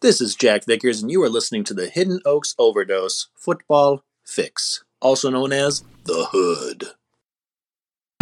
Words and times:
This 0.00 0.20
is 0.20 0.36
Jack 0.36 0.64
Vickers, 0.64 1.02
and 1.02 1.10
you 1.10 1.20
are 1.24 1.28
listening 1.28 1.64
to 1.64 1.74
the 1.74 1.88
Hidden 1.88 2.20
Oaks 2.24 2.54
Overdose 2.56 3.30
Football 3.34 4.04
Fix, 4.24 4.84
also 5.00 5.28
known 5.28 5.52
as 5.52 5.82
The 6.04 6.28
Hood. 6.30 6.90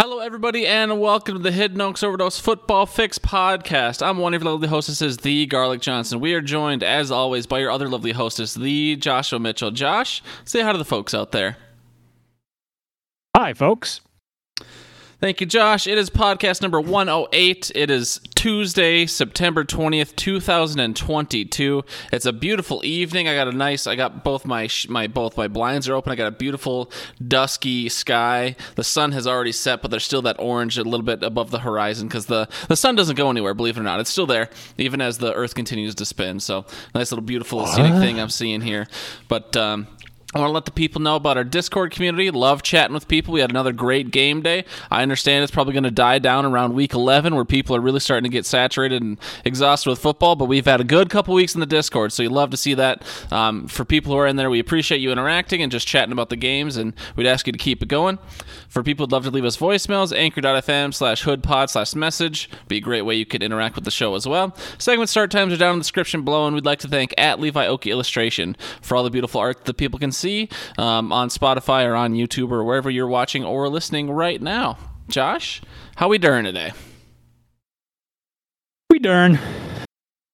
Hello, 0.01 0.21
everybody, 0.21 0.67
and 0.67 0.99
welcome 0.99 1.37
to 1.37 1.43
the 1.43 1.53
Hidden 1.53 1.79
Oaks 1.83 2.03
Overdose 2.03 2.41
Football 2.41 2.87
Fix 2.87 3.19
podcast. 3.19 4.01
I'm 4.01 4.17
one 4.17 4.33
of 4.33 4.43
your 4.43 4.53
lovely 4.53 4.69
hostesses, 4.69 5.19
the 5.19 5.45
Garlic 5.45 5.83
Johnson. 5.83 6.19
We 6.19 6.33
are 6.33 6.41
joined, 6.41 6.83
as 6.83 7.11
always, 7.11 7.47
by 7.47 7.59
your 7.59 7.71
other 7.71 7.91
lovely 7.91 8.13
hostess, 8.13 8.55
the 8.55 8.97
Joshua 8.97 9.39
Mitchell. 9.39 9.71
Josh, 9.71 10.23
say 10.47 10.63
hi 10.63 10.73
to 10.73 10.79
the 10.79 10.85
folks 10.87 11.13
out 11.13 11.33
there. 11.33 11.59
Hi, 13.37 13.53
folks. 13.53 14.01
Thank 15.19 15.41
you, 15.41 15.47
Josh. 15.47 15.87
It 15.87 15.97
is 15.97 16.11
podcast 16.11 16.61
number 16.61 16.79
108. 16.79 17.73
It 17.75 17.91
is 17.91 18.21
Tuesday, 18.35 19.07
September 19.07 19.65
20th, 19.65 20.15
2022. 20.15 21.85
It's 22.13 22.27
a 22.27 22.35
beautiful 22.35 22.85
evening. 22.85 23.27
I 23.27 23.35
got 23.35 23.49
a 23.49 23.53
nice 23.53 23.87
I 23.87 23.97
got 23.97 24.25
both 24.25 24.45
my 24.45 24.69
my 24.91 25.07
both 25.07 25.39
my 25.39 25.49
blinds 25.49 25.89
are 25.89 25.95
open. 25.95 26.13
I 26.13 26.17
got 26.17 26.27
a 26.27 26.33
beautiful 26.33 26.93
dusky 27.27 27.89
sky. 27.89 28.57
The 28.75 28.85
sun 28.85 29.13
has 29.13 29.27
already 29.27 29.53
set, 29.53 29.81
but 29.81 29.91
there's 29.91 30.05
still 30.05 30.21
that 30.21 30.37
orange 30.39 30.77
a 30.77 30.85
little 30.85 31.03
bit 31.03 31.23
above 31.23 31.51
the 31.51 31.61
horizon 31.61 32.11
cuz 32.11 32.27
the 32.27 32.47
the 32.69 32.77
sun 32.77 32.95
doesn't 32.95 33.17
go 33.17 33.31
anywhere, 33.31 33.55
believe 33.55 33.79
it 33.79 33.81
or 33.81 33.85
not. 33.85 34.01
It's 34.01 34.11
still 34.11 34.27
there 34.27 34.51
even 34.77 35.01
as 35.01 35.17
the 35.17 35.33
earth 35.33 35.55
continues 35.55 35.95
to 35.95 36.05
spin. 36.05 36.41
So, 36.41 36.67
nice 36.95 37.11
little 37.11 37.25
beautiful 37.25 37.67
scenic 37.67 37.95
thing 37.95 38.21
I'm 38.21 38.29
seeing 38.29 38.61
here. 38.61 38.87
But 39.29 39.57
um 39.57 39.87
I 40.35 40.41
want 40.41 40.49
to 40.49 40.55
let 40.55 40.65
the 40.65 40.73
people 40.73 41.01
know 41.01 41.15
about 41.15 41.37
our 41.37 41.45
Discord 41.45 41.93
community. 41.93 42.33
Love 42.33 42.63
chatting 42.63 42.93
with 42.93 43.07
people. 43.07 43.33
We 43.33 43.41
had 43.41 43.51
another 43.51 43.73
great 43.73 44.11
game 44.11 44.43
day. 44.43 44.65
I 44.91 45.03
understand 45.03 45.45
it's 45.45 45.53
probably 45.53 45.73
going 45.73 45.85
to 45.85 45.91
die 45.93 46.19
down 46.19 46.45
around 46.45 46.75
week 46.75 46.95
11 46.95 47.37
where 47.37 47.45
people 47.45 47.77
are 47.77 47.81
really 47.81 48.01
starting 48.01 48.29
to 48.29 48.35
get 48.35 48.45
saturated 48.45 49.03
and 49.03 49.19
exhausted 49.45 49.89
with 49.89 50.01
football, 50.01 50.35
but 50.35 50.47
we've 50.47 50.65
had 50.65 50.81
a 50.81 50.85
good 50.85 51.11
couple 51.11 51.33
weeks 51.33 51.55
in 51.55 51.61
the 51.61 51.67
Discord, 51.67 52.13
so 52.13 52.25
you 52.25 52.29
love 52.29 52.51
to 52.51 52.57
see 52.57 52.75
that. 52.75 53.05
Um, 53.33 53.69
for 53.69 53.85
people 53.85 54.13
who 54.13 54.19
are 54.19 54.27
in 54.27 54.35
there, 54.35 54.51
we 54.51 54.59
appreciate 54.59 54.99
you 54.99 55.13
interacting 55.13 55.63
and 55.63 55.71
just 55.71 55.87
chatting 55.87 56.13
about 56.13 56.29
the 56.29 56.37
games, 56.37 56.77
and 56.77 56.93
we'd 57.15 57.29
ask 57.29 57.47
you 57.47 57.53
to 57.53 57.59
keep 57.59 57.81
it 57.81 57.89
going. 57.89 58.19
For 58.69 58.83
people 58.83 59.05
who'd 59.07 59.13
love 59.13 59.25
to 59.25 59.31
leave 59.31 59.45
us 59.45 59.57
voicemails, 59.57 60.15
anchor.fm 60.15 60.93
slash 60.93 61.25
hoodpod 61.25 61.71
slash 61.71 61.95
message. 61.95 62.51
Be 62.67 62.79
a 62.79 62.81
great 62.81 63.03
way 63.03 63.15
you 63.15 63.27
could 63.27 63.45
interact 63.45 63.77
with 63.77 63.85
the 63.85 63.93
show 63.93 64.17
as 64.17 64.27
well. 64.27 64.57
Segment 64.77 65.09
start 65.09 65.31
times 65.31 65.53
are 65.53 65.57
down 65.57 65.75
in 65.75 65.79
the 65.79 65.85
description 65.85 66.25
below, 66.25 66.47
and 66.47 66.55
we'd 66.55 66.67
like 66.67 66.81
to 66.81 66.89
thank 66.89 67.15
at 67.17 67.39
Levi 67.39 67.65
Oki 67.65 67.93
Illustration 67.93 68.57
for 68.83 68.97
all 68.97 69.05
the 69.05 69.11
beautiful 69.11 69.41
art 69.41 69.67
that 69.67 69.77
people 69.77 70.01
can 70.01 70.11
see 70.17 70.49
um, 70.79 71.13
on 71.13 71.29
Spotify 71.29 71.87
or 71.87 71.95
on 71.95 72.15
YouTube 72.15 72.51
or 72.51 72.65
wherever 72.65 72.91
you're 72.91 73.07
watching 73.07 73.45
or 73.45 73.69
listening 73.69 74.11
right 74.11 74.41
now. 74.41 74.79
Josh, 75.09 75.63
how 75.97 76.09
we 76.09 76.19
doing 76.19 76.45
today? 76.45 76.73
We 78.91 78.99
darn. 78.99 79.39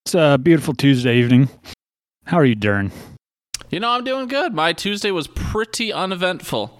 It's 0.06 0.14
a 0.14 0.38
beautiful 0.38 0.74
Tuesday 0.74 1.18
evening. 1.18 1.48
How 2.26 2.38
are 2.38 2.44
you, 2.44 2.54
Dern? 2.54 2.92
You 3.70 3.80
know, 3.80 3.90
I'm 3.90 4.04
doing 4.04 4.28
good. 4.28 4.54
My 4.54 4.72
Tuesday 4.72 5.10
was 5.10 5.26
pretty 5.26 5.92
uneventful. 5.92 6.78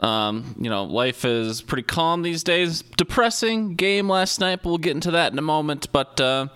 Um, 0.00 0.56
you 0.58 0.70
know, 0.70 0.84
life 0.84 1.24
is 1.24 1.60
pretty 1.60 1.82
calm 1.82 2.22
these 2.22 2.42
days. 2.42 2.82
Depressing 2.96 3.74
game 3.74 4.08
last 4.08 4.40
night, 4.40 4.60
but 4.62 4.70
we'll 4.70 4.78
get 4.78 4.94
into 4.94 5.10
that 5.10 5.32
in 5.32 5.38
a 5.38 5.42
moment. 5.42 5.92
But 5.92 6.20
uh, 6.20 6.48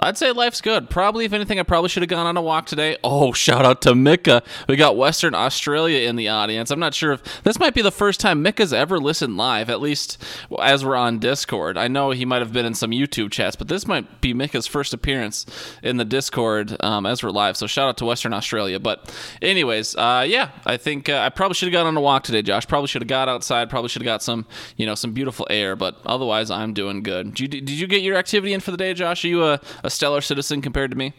I'd 0.00 0.16
say 0.16 0.30
life's 0.30 0.60
good. 0.60 0.90
Probably, 0.90 1.24
if 1.24 1.32
anything, 1.32 1.58
I 1.58 1.64
probably 1.64 1.88
should 1.88 2.04
have 2.04 2.08
gone 2.08 2.26
on 2.26 2.36
a 2.36 2.42
walk 2.42 2.66
today. 2.66 2.96
Oh, 3.02 3.32
shout 3.38 3.64
out 3.64 3.82
to 3.82 3.96
Mika. 3.96 4.44
We 4.68 4.76
got 4.76 4.96
Western 4.96 5.34
Australia 5.34 6.08
in 6.08 6.14
the 6.14 6.28
audience. 6.28 6.70
I'm 6.70 6.78
not 6.78 6.94
sure 6.94 7.12
if 7.12 7.42
this 7.42 7.58
might 7.58 7.74
be 7.74 7.82
the 7.82 7.90
first 7.90 8.20
time 8.20 8.40
Mika's 8.40 8.72
ever 8.72 9.00
listened 9.00 9.36
live, 9.36 9.68
at 9.68 9.80
least 9.80 10.22
as 10.62 10.84
we're 10.84 10.94
on 10.94 11.18
Discord. 11.18 11.76
I 11.76 11.88
know 11.88 12.12
he 12.12 12.24
might 12.24 12.42
have 12.42 12.52
been 12.52 12.64
in 12.64 12.74
some 12.74 12.92
YouTube 12.92 13.32
chats, 13.32 13.56
but 13.56 13.66
this 13.66 13.88
might 13.88 14.20
be 14.20 14.32
Mika's 14.32 14.68
first 14.68 14.94
appearance 14.94 15.44
in 15.82 15.96
the 15.96 16.04
Discord 16.04 16.76
um, 16.80 17.04
as 17.04 17.24
we're 17.24 17.30
live. 17.30 17.56
So 17.56 17.66
shout 17.66 17.88
out 17.88 17.96
to 17.96 18.04
Western 18.04 18.32
Australia. 18.32 18.78
But, 18.78 19.12
anyways, 19.42 19.96
uh, 19.96 20.24
yeah, 20.28 20.50
I 20.64 20.76
think 20.76 21.08
uh, 21.08 21.18
I 21.18 21.28
probably 21.30 21.54
should 21.54 21.66
have 21.66 21.72
gone 21.72 21.86
on 21.88 21.96
a 21.96 22.00
walk 22.00 22.22
today, 22.22 22.42
Josh. 22.42 22.68
Probably 22.68 22.86
should 22.86 23.02
have 23.02 23.08
got 23.08 23.28
outside. 23.28 23.68
Probably 23.68 23.88
should 23.88 24.02
have 24.02 24.06
got 24.06 24.22
some, 24.22 24.46
you 24.76 24.86
know, 24.86 24.94
some 24.94 25.12
beautiful 25.12 25.44
air. 25.50 25.74
But 25.74 25.96
otherwise, 26.06 26.52
I'm 26.52 26.72
doing 26.72 27.02
good. 27.02 27.34
Did 27.34 27.40
you, 27.40 27.60
did 27.62 27.70
you 27.70 27.88
get 27.88 28.02
your 28.02 28.16
activity 28.16 28.52
in 28.52 28.60
for 28.60 28.70
the 28.70 28.76
day, 28.76 28.94
Josh? 28.94 29.24
Are 29.24 29.28
you 29.28 29.44
a, 29.44 29.60
a 29.82 29.87
stellar 29.90 30.20
citizen 30.20 30.62
compared 30.62 30.90
to 30.90 30.96
me? 30.96 31.12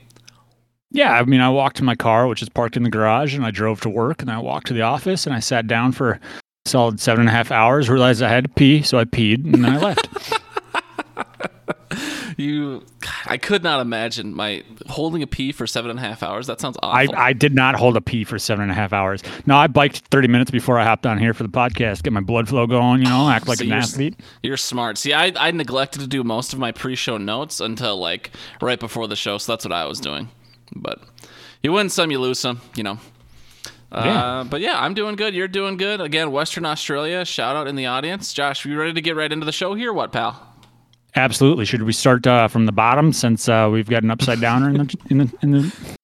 Yeah, 0.91 1.13
I 1.13 1.23
mean, 1.23 1.41
I 1.41 1.49
walked 1.49 1.77
to 1.77 1.83
my 1.83 1.95
car, 1.95 2.27
which 2.27 2.41
is 2.41 2.49
parked 2.49 2.75
in 2.75 2.83
the 2.83 2.89
garage, 2.89 3.35
and 3.35 3.45
I 3.45 3.51
drove 3.51 3.81
to 3.81 3.89
work, 3.89 4.21
and 4.21 4.31
I 4.31 4.39
walked 4.39 4.67
to 4.67 4.73
the 4.73 4.81
office, 4.81 5.25
and 5.27 5.35
I 5.35 5.39
sat 5.39 5.67
down 5.67 5.91
for 5.91 6.13
a 6.13 6.19
solid 6.65 6.99
seven 6.99 7.21
and 7.21 7.29
a 7.29 7.31
half 7.31 7.51
hours. 7.51 7.89
Realized 7.89 8.23
I 8.23 8.29
had 8.29 8.45
to 8.45 8.49
pee, 8.49 8.81
so 8.81 8.97
I 8.97 9.05
peed, 9.05 9.45
and 9.45 9.63
then 9.63 9.73
I 9.73 9.77
left. 9.77 10.07
you, 12.39 12.83
I 13.25 13.37
could 13.37 13.63
not 13.63 13.81
imagine 13.81 14.33
my 14.35 14.63
holding 14.87 15.21
a 15.23 15.27
pee 15.27 15.51
for 15.51 15.67
seven 15.67 15.89
and 15.91 15.99
a 15.99 16.01
half 16.01 16.23
hours. 16.23 16.47
That 16.47 16.59
sounds 16.61 16.77
awful. 16.81 17.15
I, 17.15 17.27
I 17.29 17.33
did 17.33 17.53
not 17.53 17.75
hold 17.75 17.97
a 17.97 18.01
pee 18.01 18.23
for 18.23 18.39
seven 18.39 18.63
and 18.63 18.71
a 18.71 18.75
half 18.75 18.93
hours. 18.93 19.21
No, 19.45 19.55
I 19.57 19.67
biked 19.67 19.99
30 20.09 20.27
minutes 20.27 20.51
before 20.51 20.79
I 20.79 20.83
hopped 20.85 21.05
on 21.05 21.17
here 21.19 21.33
for 21.33 21.43
the 21.43 21.49
podcast, 21.49 22.03
get 22.03 22.13
my 22.13 22.21
blood 22.21 22.47
flow 22.49 22.65
going, 22.67 23.01
you 23.01 23.09
know, 23.09 23.29
act 23.29 23.47
like 23.47 23.57
So 23.59 23.63
an 23.63 23.69
you're- 23.69 23.79
athlete. 23.81 24.19
You're 24.43 24.57
smart. 24.57 24.97
See, 24.97 25.13
I, 25.13 25.33
I 25.35 25.51
neglected 25.51 25.99
to 26.01 26.07
do 26.07 26.23
most 26.23 26.53
of 26.53 26.59
my 26.59 26.71
pre-show 26.71 27.17
notes 27.17 27.59
until 27.59 27.97
like 27.97 28.31
right 28.61 28.79
before 28.79 29.07
the 29.07 29.15
show, 29.15 29.37
so 29.37 29.51
that's 29.51 29.65
what 29.65 29.71
I 29.73 29.85
was 29.85 29.99
doing. 29.99 30.29
But 30.75 31.01
you 31.63 31.71
win 31.73 31.89
some, 31.89 32.11
you 32.11 32.19
lose 32.19 32.39
some, 32.39 32.61
you 32.75 32.83
know. 32.83 32.99
Uh, 33.91 34.03
Yeah. 34.05 34.43
but 34.49 34.61
yeah, 34.61 34.79
I'm 34.79 34.93
doing 34.93 35.15
good. 35.15 35.33
You're 35.33 35.47
doing 35.47 35.75
good. 35.75 35.99
Again, 35.99 36.31
Western 36.31 36.63
Australia. 36.65 37.25
Shout 37.25 37.55
out 37.55 37.67
in 37.67 37.75
the 37.75 37.87
audience, 37.87 38.33
Josh. 38.33 38.63
You 38.65 38.79
ready 38.79 38.93
to 38.93 39.01
get 39.01 39.15
right 39.15 39.31
into 39.31 39.45
the 39.47 39.51
show 39.51 39.73
here? 39.73 39.91
What, 39.91 40.11
pal? 40.11 40.45
Absolutely. 41.15 41.65
Should 41.65 41.83
we 41.83 41.93
start 41.93 42.25
uh, 42.27 42.47
from 42.47 42.65
the 42.65 42.71
bottom 42.71 43.11
since 43.13 43.49
uh, 43.49 43.67
we've 43.71 43.89
got 43.89 44.03
an 44.03 44.11
upside 44.11 44.39
downer 44.39 44.69
in 44.69 44.77
the, 44.77 44.97
in 45.09 45.17
the, 45.17 45.33
in 45.41 45.51
the 45.51 45.59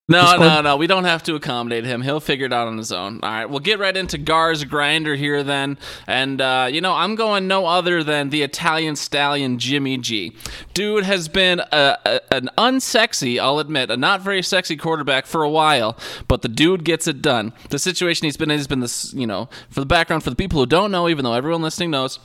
No, 0.10 0.22
Discord? 0.22 0.40
no, 0.42 0.62
no. 0.62 0.78
We 0.78 0.88
don't 0.88 1.04
have 1.04 1.22
to 1.24 1.36
accommodate 1.36 1.86
him. 1.86 2.02
He'll 2.02 2.20
figure 2.20 2.48
it 2.48 2.54
out 2.54 2.68
on 2.68 2.78
his 2.78 2.92
own. 2.92 3.20
All 3.22 3.30
right, 3.30 3.46
we'll 3.46 3.60
get 3.60 3.78
right 3.78 3.96
into 3.96 4.18
Gar's 4.18 4.64
grinder 4.64 5.16
here 5.16 5.44
then. 5.44 5.78
And, 6.08 6.42
uh, 6.42 6.68
you 6.72 6.82
know, 6.82 6.94
I'm 6.94 7.14
going 7.16 7.48
no 7.48 7.68
other 7.68 8.04
than 8.04 8.30
the 8.30 8.42
Italian 8.42 8.96
stallion 8.96 9.60
Jimmy 9.60 9.98
G. 10.00 10.36
Dude 10.74 11.04
has 11.04 11.28
been 11.28 11.60
a, 11.60 11.98
a, 12.04 12.34
an 12.34 12.50
unsexy, 12.58 13.40
I'll 13.40 13.60
admit, 13.60 13.92
a 13.92 13.98
not 13.98 14.22
very 14.22 14.42
sexy 14.42 14.76
quarterback 14.76 15.28
for 15.28 15.44
a 15.44 15.50
while, 15.50 15.98
but 16.28 16.42
the 16.42 16.50
dude 16.50 16.84
gets 16.84 17.08
it 17.08 17.22
done. 17.22 17.54
The 17.70 17.80
situation 17.80 18.26
he's 18.26 18.38
been 18.38 18.50
in 18.52 18.58
has 18.58 18.68
been 18.68 18.80
this, 18.80 19.14
you 19.14 19.28
know, 19.28 19.50
for 19.70 19.82
the 19.82 19.86
background, 19.86 20.24
for 20.24 20.32
the 20.32 20.36
people 20.36 20.60
who 20.60 20.66
don't 20.66 20.92
know, 20.92 21.08
even 21.08 21.24
though 21.26 21.34
everyone 21.34 21.62
listening 21.62 21.92
knows, 21.92 22.20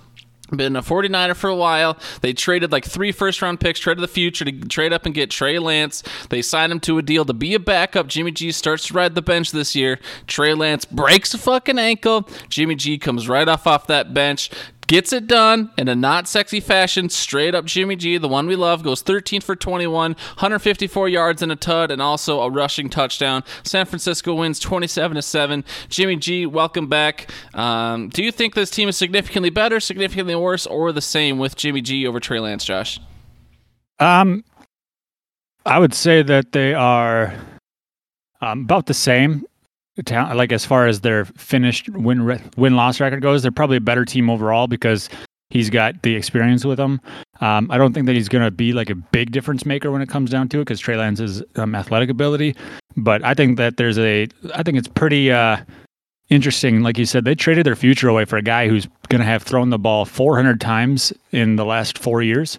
been 0.50 0.76
a 0.76 0.82
49er 0.82 1.36
for 1.36 1.48
a 1.48 1.56
while. 1.56 1.98
They 2.20 2.32
traded 2.32 2.72
like 2.72 2.84
three 2.84 3.12
first 3.12 3.42
round 3.42 3.60
picks, 3.60 3.80
traded 3.80 4.02
the 4.02 4.08
future 4.08 4.44
to 4.44 4.52
trade 4.52 4.92
up 4.92 5.06
and 5.06 5.14
get 5.14 5.30
Trey 5.30 5.58
Lance. 5.58 6.02
They 6.28 6.42
signed 6.42 6.72
him 6.72 6.80
to 6.80 6.98
a 6.98 7.02
deal 7.02 7.24
to 7.24 7.32
be 7.32 7.54
a 7.54 7.60
backup. 7.60 8.06
Jimmy 8.06 8.30
G 8.30 8.52
starts 8.52 8.86
to 8.88 8.94
ride 8.94 9.14
the 9.14 9.22
bench 9.22 9.52
this 9.52 9.74
year. 9.74 9.98
Trey 10.26 10.54
Lance 10.54 10.84
breaks 10.84 11.34
a 11.34 11.38
fucking 11.38 11.78
ankle. 11.78 12.28
Jimmy 12.48 12.74
G 12.74 12.98
comes 12.98 13.28
right 13.28 13.48
off 13.48 13.66
off 13.66 13.86
that 13.86 14.12
bench. 14.14 14.50
Gets 14.90 15.12
it 15.12 15.28
done 15.28 15.70
in 15.78 15.86
a 15.86 15.94
not 15.94 16.26
sexy 16.26 16.58
fashion. 16.58 17.10
Straight 17.10 17.54
up 17.54 17.64
Jimmy 17.64 17.94
G, 17.94 18.18
the 18.18 18.26
one 18.26 18.48
we 18.48 18.56
love, 18.56 18.82
goes 18.82 19.02
13 19.02 19.40
for 19.40 19.54
21, 19.54 20.14
154 20.14 21.08
yards 21.08 21.42
and 21.42 21.52
a 21.52 21.54
tud, 21.54 21.92
and 21.92 22.02
also 22.02 22.40
a 22.40 22.50
rushing 22.50 22.90
touchdown. 22.90 23.44
San 23.62 23.86
Francisco 23.86 24.34
wins 24.34 24.58
27 24.58 25.14
to 25.14 25.22
7. 25.22 25.64
Jimmy 25.88 26.16
G, 26.16 26.44
welcome 26.44 26.88
back. 26.88 27.30
Um, 27.54 28.08
do 28.08 28.24
you 28.24 28.32
think 28.32 28.56
this 28.56 28.68
team 28.68 28.88
is 28.88 28.96
significantly 28.96 29.48
better, 29.48 29.78
significantly 29.78 30.34
worse, 30.34 30.66
or 30.66 30.90
the 30.90 31.00
same 31.00 31.38
with 31.38 31.54
Jimmy 31.54 31.82
G 31.82 32.04
over 32.04 32.18
Trey 32.18 32.40
Lance, 32.40 32.64
Josh? 32.64 32.98
Um, 34.00 34.42
I 35.64 35.78
would 35.78 35.94
say 35.94 36.24
that 36.24 36.50
they 36.50 36.74
are 36.74 37.32
um, 38.40 38.62
about 38.62 38.86
the 38.86 38.94
same. 38.94 39.44
Ta- 40.04 40.32
Like 40.32 40.52
as 40.52 40.64
far 40.64 40.86
as 40.86 41.00
their 41.00 41.24
finished 41.24 41.88
win 41.90 42.22
re- 42.22 42.42
win 42.56 42.76
loss 42.76 43.00
record 43.00 43.22
goes, 43.22 43.42
they're 43.42 43.50
probably 43.52 43.76
a 43.76 43.80
better 43.80 44.04
team 44.04 44.30
overall 44.30 44.66
because 44.66 45.08
he's 45.50 45.68
got 45.70 46.02
the 46.02 46.14
experience 46.14 46.64
with 46.64 46.76
them. 46.78 47.00
Um, 47.40 47.70
I 47.70 47.78
don't 47.78 47.92
think 47.92 48.06
that 48.06 48.14
he's 48.14 48.28
going 48.28 48.44
to 48.44 48.50
be 48.50 48.72
like 48.72 48.90
a 48.90 48.94
big 48.94 49.32
difference 49.32 49.66
maker 49.66 49.90
when 49.90 50.02
it 50.02 50.08
comes 50.08 50.30
down 50.30 50.48
to 50.50 50.58
it 50.58 50.62
because 50.62 50.78
Trey 50.80 50.96
Lance's 50.96 51.42
um, 51.56 51.74
athletic 51.74 52.08
ability. 52.10 52.54
But 52.96 53.24
I 53.24 53.34
think 53.34 53.56
that 53.58 53.76
there's 53.76 53.98
a, 53.98 54.28
I 54.54 54.62
think 54.62 54.78
it's 54.78 54.88
pretty 54.88 55.32
uh, 55.32 55.58
interesting. 56.28 56.82
Like 56.82 56.98
you 56.98 57.06
said, 57.06 57.24
they 57.24 57.34
traded 57.34 57.66
their 57.66 57.76
future 57.76 58.08
away 58.08 58.24
for 58.24 58.36
a 58.36 58.42
guy 58.42 58.68
who's 58.68 58.86
going 59.08 59.20
to 59.20 59.26
have 59.26 59.42
thrown 59.42 59.70
the 59.70 59.78
ball 59.78 60.04
400 60.04 60.60
times 60.60 61.12
in 61.32 61.56
the 61.56 61.64
last 61.64 61.98
four 61.98 62.22
years 62.22 62.58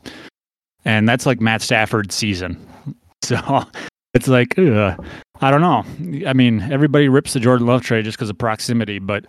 and 0.83 1.07
that's 1.07 1.25
like 1.27 1.39
Matt 1.39 1.61
Stafford's 1.61 2.15
season. 2.15 2.57
So 3.23 3.37
it's 4.13 4.27
like, 4.27 4.57
ugh, 4.57 5.03
I 5.39 5.51
don't 5.51 5.61
know. 5.61 5.83
I 6.27 6.33
mean, 6.33 6.61
everybody 6.71 7.09
rips 7.09 7.33
the 7.33 7.39
Jordan 7.39 7.67
Love 7.67 7.81
trade 7.81 8.05
just 8.05 8.17
because 8.17 8.29
of 8.29 8.37
proximity, 8.37 8.99
but 8.99 9.25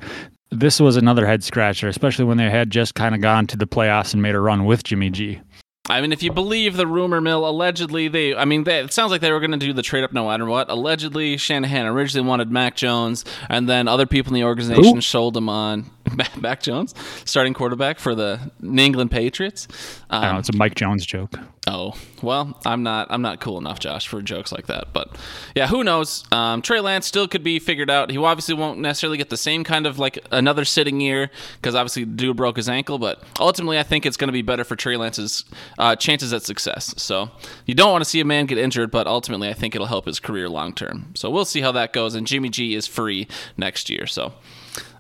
this 0.51 0.81
was 0.81 0.97
another 0.97 1.27
head 1.27 1.43
scratcher, 1.43 1.89
especially 1.89 2.25
when 2.27 2.37
they 2.37 2.51
had 2.51 2.71
just 2.71 2.95
kind 2.95 3.15
of 3.15 3.21
gone 3.21 3.47
to 3.49 3.57
the 3.57 3.67
playoffs 3.67 4.13
and 4.13 4.23
made 4.23 4.35
a 4.35 4.41
run 4.41 4.65
with 4.65 4.85
Jimmy 4.85 5.11
G. 5.11 5.41
I 5.89 6.01
mean, 6.01 6.13
if 6.13 6.23
you 6.23 6.33
believe 6.33 6.77
the 6.77 6.87
rumor 6.87 7.21
mill, 7.21 7.49
allegedly 7.49 8.07
they, 8.07 8.37
I 8.37 8.45
mean, 8.45 8.65
they, 8.65 8.81
it 8.81 8.93
sounds 8.93 9.11
like 9.11 9.21
they 9.21 9.33
were 9.33 9.41
going 9.41 9.51
to 9.51 9.57
do 9.57 9.73
the 9.73 9.83
trade 9.83 10.05
up 10.05 10.13
no 10.13 10.29
matter 10.29 10.47
what. 10.47 10.71
Allegedly, 10.71 11.37
Shanahan 11.37 11.87
originally 11.87 12.27
wanted 12.27 12.53
Mac 12.53 12.77
Jones, 12.77 13.25
and 13.49 13.69
then 13.69 13.89
other 13.89 14.07
people 14.07 14.31
in 14.31 14.35
the 14.35 14.45
organization 14.45 14.97
Who? 14.97 15.01
sold 15.01 15.37
him 15.37 15.49
on. 15.49 15.91
Mac 16.41 16.63
Jones, 16.63 16.95
starting 17.25 17.55
quarterback 17.55 17.99
for 17.99 18.15
the 18.15 18.51
New 18.61 18.83
England 18.83 19.11
Patriots. 19.11 19.69
Um, 20.11 20.39
it's 20.39 20.49
a 20.49 20.57
Mike 20.57 20.75
Jones 20.75 21.07
joke. 21.07 21.35
Oh 21.65 21.95
well, 22.23 22.59
I'm 22.67 22.83
not. 22.83 23.07
I'm 23.11 23.23
not 23.23 23.39
cool 23.39 23.57
enough, 23.57 23.79
Josh, 23.79 24.09
for 24.09 24.21
jokes 24.21 24.51
like 24.51 24.67
that. 24.67 24.93
But 24.93 25.17
yeah, 25.55 25.69
who 25.69 25.85
knows? 25.85 26.25
Um, 26.33 26.61
Trey 26.61 26.81
Lance 26.81 27.07
still 27.07 27.29
could 27.29 27.45
be 27.45 27.61
figured 27.61 27.89
out. 27.89 28.11
He 28.11 28.19
obviously 28.19 28.55
won't 28.55 28.81
necessarily 28.81 29.17
get 29.17 29.31
the 29.31 29.37
same 29.37 29.63
kind 29.63 29.87
of 29.87 29.97
like 29.97 30.19
another 30.33 30.65
sitting 30.65 31.01
year 31.01 31.31
because 31.57 31.77
obviously 31.77 32.05
dude 32.05 32.37
broke 32.37 32.57
his 32.57 32.69
ankle. 32.69 32.99
But 32.99 33.23
ultimately, 33.39 33.79
I 33.79 33.85
think 33.85 34.05
it's 34.05 34.17
going 34.17 34.27
to 34.29 34.33
be 34.33 34.43
better 34.43 34.65
for 34.65 34.75
Trey 34.75 34.97
Lance's 34.97 35.45
uh, 35.79 35.95
chances 35.95 36.33
at 36.33 36.43
success. 36.43 36.95
So 36.97 37.31
you 37.65 37.75
don't 37.75 37.93
want 37.93 38.03
to 38.03 38.11
see 38.11 38.19
a 38.19 38.25
man 38.25 38.47
get 38.47 38.59
injured, 38.59 38.91
but 38.91 39.07
ultimately, 39.07 39.49
I 39.49 39.53
think 39.53 39.77
it'll 39.77 39.87
help 39.87 40.07
his 40.07 40.19
career 40.19 40.49
long 40.49 40.73
term. 40.73 41.13
So 41.15 41.31
we'll 41.31 41.45
see 41.45 41.61
how 41.61 41.71
that 41.73 41.93
goes. 41.93 42.17
And 42.17 42.27
Jimmy 42.27 42.49
G 42.49 42.75
is 42.75 42.89
free 42.89 43.29
next 43.57 43.89
year. 43.89 44.09
So 44.09 44.33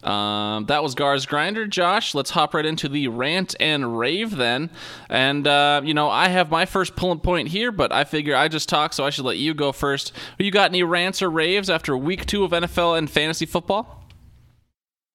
um, 0.02 0.66
that 0.66 0.82
was 0.82 0.94
Gar's 0.94 1.26
Grinder. 1.26 1.66
Josh, 1.66 2.14
let's 2.14 2.30
hop 2.30 2.54
right 2.54 2.66
into 2.66 2.88
the 2.88 3.08
rant 3.08 3.54
and 3.60 3.98
rave 3.98 4.36
then. 4.36 4.70
And, 5.08 5.46
uh, 5.46 5.80
you 5.84 5.94
know, 5.94 6.08
I 6.10 6.28
have 6.28 6.50
my 6.50 6.66
first 6.66 6.96
pulling 6.96 7.20
point 7.20 7.48
here, 7.48 7.70
but 7.70 7.92
I 7.92 8.04
figure 8.04 8.34
I 8.34 8.48
just 8.48 8.68
talk, 8.68 8.92
so 8.92 9.04
I 9.04 9.10
should 9.10 9.24
let 9.24 9.38
you 9.38 9.54
go 9.54 9.72
first. 9.72 10.12
You 10.38 10.50
got 10.50 10.70
any 10.70 10.82
rants 10.82 11.22
or 11.22 11.30
raves 11.30 11.70
after 11.70 11.96
week 11.96 12.26
two 12.26 12.44
of 12.44 12.50
NFL 12.50 12.98
and 12.98 13.08
fantasy 13.08 13.46
football? 13.46 14.04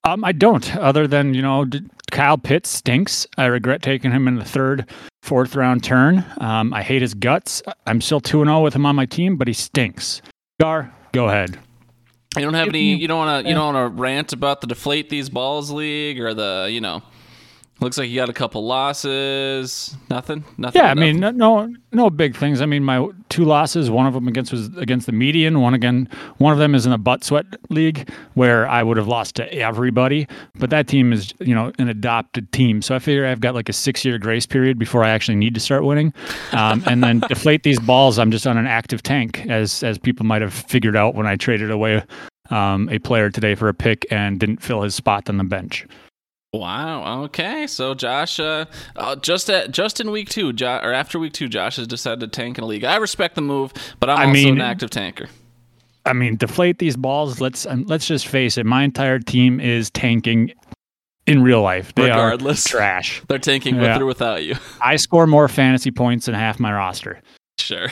Um, 0.04 0.24
I 0.24 0.32
don't, 0.32 0.76
other 0.78 1.06
than, 1.06 1.34
you 1.34 1.42
know, 1.42 1.66
Kyle 2.12 2.38
Pitts 2.38 2.70
stinks. 2.70 3.28
I 3.38 3.46
regret 3.46 3.82
taking 3.82 4.12
him 4.12 4.28
in 4.28 4.36
the 4.36 4.46
third, 4.46 4.90
fourth 5.22 5.56
round 5.56 5.84
turn. 5.84 6.24
Um, 6.40 6.74
I 6.74 6.82
hate 6.82 7.02
his 7.02 7.14
guts. 7.14 7.62
I'm 7.86 8.00
still 8.00 8.22
2 8.22 8.46
0 8.46 8.62
with 8.62 8.74
him 8.74 8.86
on 8.86 8.96
my 8.96 9.06
team, 9.06 9.36
but 9.36 9.48
he 9.48 9.54
stinks. 9.54 10.22
Gar, 10.62 10.94
go 11.12 11.28
ahead. 11.28 11.60
You 12.38 12.46
don't 12.46 12.54
have 12.54 12.70
any. 12.70 12.96
You 12.96 13.08
don't 13.08 13.18
want 13.18 13.44
to. 13.44 13.50
You 13.50 13.56
don't 13.56 13.74
want 13.74 13.96
to 13.96 14.02
rant 14.02 14.34
about 14.34 14.62
the 14.62 14.68
deflate 14.68 15.10
these 15.10 15.30
balls 15.30 15.72
league 15.72 16.20
or 16.20 16.34
the. 16.34 16.70
You 16.72 16.82
know, 16.82 17.02
Looks 17.80 18.00
like 18.00 18.10
you 18.10 18.16
got 18.16 18.30
a 18.30 18.34
couple 18.34 18.66
losses. 18.66 19.96
Nothing. 20.10 20.44
Nothing. 20.58 20.82
Yeah, 20.82 20.90
I 20.90 20.96
mean, 20.96 21.20
no, 21.20 21.72
no 21.92 22.10
big 22.10 22.36
things. 22.36 22.60
I 22.60 22.66
mean, 22.66 22.84
my 22.84 23.08
two 23.30 23.46
losses. 23.46 23.92
One 23.92 24.08
of 24.08 24.16
them 24.16 24.28
against 24.28 24.52
was 24.52 24.76
against 24.78 25.06
the 25.06 25.12
median. 25.12 25.62
One 25.62 25.76
again. 25.76 26.10
One 26.40 26.52
of 26.54 26.58
them 26.58 26.74
is 26.74 26.88
in 26.88 26.92
a 26.92 26.98
butt 26.98 27.24
sweat 27.24 27.46
league 27.70 28.10
where 28.34 28.68
I 28.68 28.82
would 28.82 28.98
have 28.98 29.08
lost 29.08 29.36
to 29.36 29.54
everybody. 29.54 30.28
But 30.56 30.72
that 30.72 30.88
team 30.88 31.14
is, 31.14 31.36
you 31.40 31.54
know, 31.54 31.72
an 31.78 31.88
adopted 31.88 32.52
team. 32.52 32.82
So 32.82 32.96
I 32.96 33.00
figure 33.00 33.28
I've 33.28 33.42
got 33.42 33.54
like 33.54 33.70
a 33.70 33.74
six 33.74 34.04
year 34.04 34.18
grace 34.18 34.48
period 34.48 34.80
before 34.80 35.04
I 35.04 35.10
actually 35.10 35.36
need 35.36 35.54
to 35.54 35.60
start 35.60 35.84
winning. 35.84 36.14
Um, 36.54 36.84
and 36.88 37.04
then 37.04 37.20
deflate 37.28 37.62
these 37.62 37.80
balls. 37.80 38.18
I'm 38.18 38.32
just 38.32 38.48
on 38.48 38.58
an 38.58 38.66
active 38.66 39.04
tank, 39.04 39.46
as 39.50 39.84
as 39.84 40.00
people 40.00 40.26
might 40.26 40.42
have 40.42 40.54
figured 40.54 40.96
out 40.96 41.14
when 41.14 41.28
I 41.28 41.36
traded 41.36 41.70
away 41.70 42.04
um, 42.50 42.90
a 42.90 42.98
player 42.98 43.30
today 43.30 43.54
for 43.54 43.70
a 43.70 43.74
pick 43.74 44.06
and 44.10 44.40
didn't 44.40 44.64
fill 44.64 44.82
his 44.82 44.96
spot 44.96 45.30
on 45.30 45.38
the 45.38 45.44
bench. 45.44 45.86
Wow. 46.60 47.24
Okay. 47.26 47.68
So 47.68 47.94
Josh, 47.94 48.40
uh, 48.40 48.66
uh, 48.96 49.16
just 49.18 49.50
at 49.50 49.72
just 49.72 50.00
in 50.00 50.12
week 50.12 50.30
two, 50.30 50.54
jo- 50.54 50.80
or 50.82 50.94
after 50.94 51.20
week 51.20 51.34
two, 51.34 51.48
Josh 51.48 51.78
has 51.78 51.88
decided 51.88 52.20
to 52.22 52.28
tank 52.28 52.58
in 52.58 52.64
a 52.64 52.68
league. 52.68 52.84
I 52.84 52.98
respect 52.98 53.36
the 53.36 53.42
move, 53.42 53.74
but 54.00 54.10
I'm 54.10 54.18
I 54.18 54.26
also 54.26 54.34
mean, 54.34 54.56
an 54.56 54.62
active 54.62 54.90
tanker. 54.90 55.28
I 56.06 56.14
mean, 56.14 56.38
deflate 56.38 56.80
these 56.80 56.96
balls. 56.96 57.42
Let's 57.42 57.66
um, 57.66 57.84
let's 57.88 58.08
just 58.08 58.28
face 58.28 58.58
it. 58.58 58.66
My 58.66 58.84
entire 58.84 59.20
team 59.20 59.60
is 59.60 59.90
tanking 59.92 60.54
in 61.26 61.44
real 61.44 61.62
life. 61.62 61.94
They 61.96 62.04
Regardless, 62.04 62.66
are 62.66 62.70
trash. 62.70 63.22
They're 63.28 63.40
tanking 63.40 63.76
yeah. 63.76 63.94
with 63.94 64.02
or 64.02 64.06
without 64.06 64.44
you. 64.44 64.56
I 64.82 64.96
score 64.96 65.28
more 65.28 65.48
fantasy 65.48 65.92
points 65.92 66.26
than 66.26 66.36
half 66.36 66.60
my 66.60 66.72
roster. 66.72 67.22
Sure. 67.60 67.90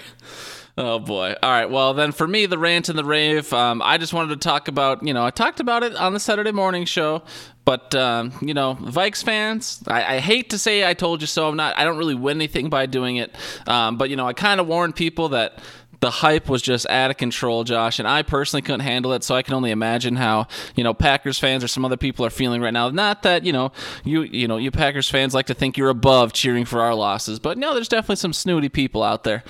Oh 0.77 0.99
boy. 0.99 1.35
All 1.41 1.49
right. 1.49 1.69
Well, 1.69 1.93
then 1.93 2.11
for 2.11 2.27
me, 2.27 2.47
the 2.47 2.57
rant 2.57 2.89
and 2.89 2.99
the 2.99 3.05
rave. 3.05 3.51
Um, 3.53 3.81
I 3.81 3.97
just 3.97 4.11
wanted 4.13 4.41
to 4.41 4.45
talk 4.45 4.67
about. 4.67 5.07
You 5.07 5.13
know, 5.13 5.25
I 5.25 5.31
talked 5.31 5.61
about 5.61 5.83
it 5.83 5.95
on 5.95 6.13
the 6.13 6.19
Saturday 6.19 6.51
morning 6.51 6.83
show, 6.83 7.23
but 7.63 7.95
um, 7.95 8.33
you 8.41 8.53
know, 8.53 8.75
Vikes 8.81 9.23
fans. 9.23 9.81
I, 9.87 10.15
I, 10.15 10.19
hate 10.19 10.49
to 10.49 10.57
say 10.57 10.85
I 10.85 10.93
told 10.93 11.21
you 11.21 11.27
so. 11.27 11.47
I'm 11.47 11.55
not. 11.55 11.77
I 11.77 11.85
don't 11.85 11.97
really 11.97 12.15
win 12.15 12.37
anything 12.37 12.69
by 12.69 12.87
doing 12.87 13.15
it. 13.15 13.33
Um, 13.67 13.97
but 13.97 14.09
you 14.09 14.17
know, 14.17 14.27
I 14.27 14.33
kind 14.33 14.59
of 14.59 14.67
warned 14.67 14.97
people 14.97 15.29
that 15.29 15.59
the 16.01 16.11
hype 16.11 16.49
was 16.49 16.61
just 16.61 16.89
out 16.89 17.09
of 17.09 17.15
control, 17.15 17.63
Josh, 17.63 17.99
and 17.99 18.07
I 18.07 18.21
personally 18.21 18.61
couldn't 18.61 18.81
handle 18.81 19.13
it. 19.13 19.23
So 19.23 19.33
I 19.33 19.43
can 19.43 19.53
only 19.53 19.71
imagine 19.71 20.17
how 20.17 20.47
you 20.75 20.83
know 20.83 20.93
Packers 20.93 21.39
fans 21.39 21.63
or 21.63 21.69
some 21.69 21.85
other 21.85 21.95
people 21.95 22.25
are 22.25 22.29
feeling 22.29 22.61
right 22.61 22.73
now. 22.73 22.89
Not 22.89 23.23
that 23.23 23.45
you 23.45 23.53
know 23.53 23.71
you 24.03 24.23
you 24.23 24.49
know 24.49 24.57
you 24.57 24.71
Packers 24.71 25.09
fans 25.09 25.33
like 25.33 25.45
to 25.45 25.53
think 25.53 25.77
you're 25.77 25.89
above 25.89 26.33
cheering 26.33 26.65
for 26.65 26.81
our 26.81 26.95
losses, 26.95 27.39
but 27.39 27.57
no, 27.57 27.73
there's 27.73 27.87
definitely 27.87 28.17
some 28.17 28.33
snooty 28.33 28.67
people 28.67 29.03
out 29.03 29.23
there. 29.23 29.45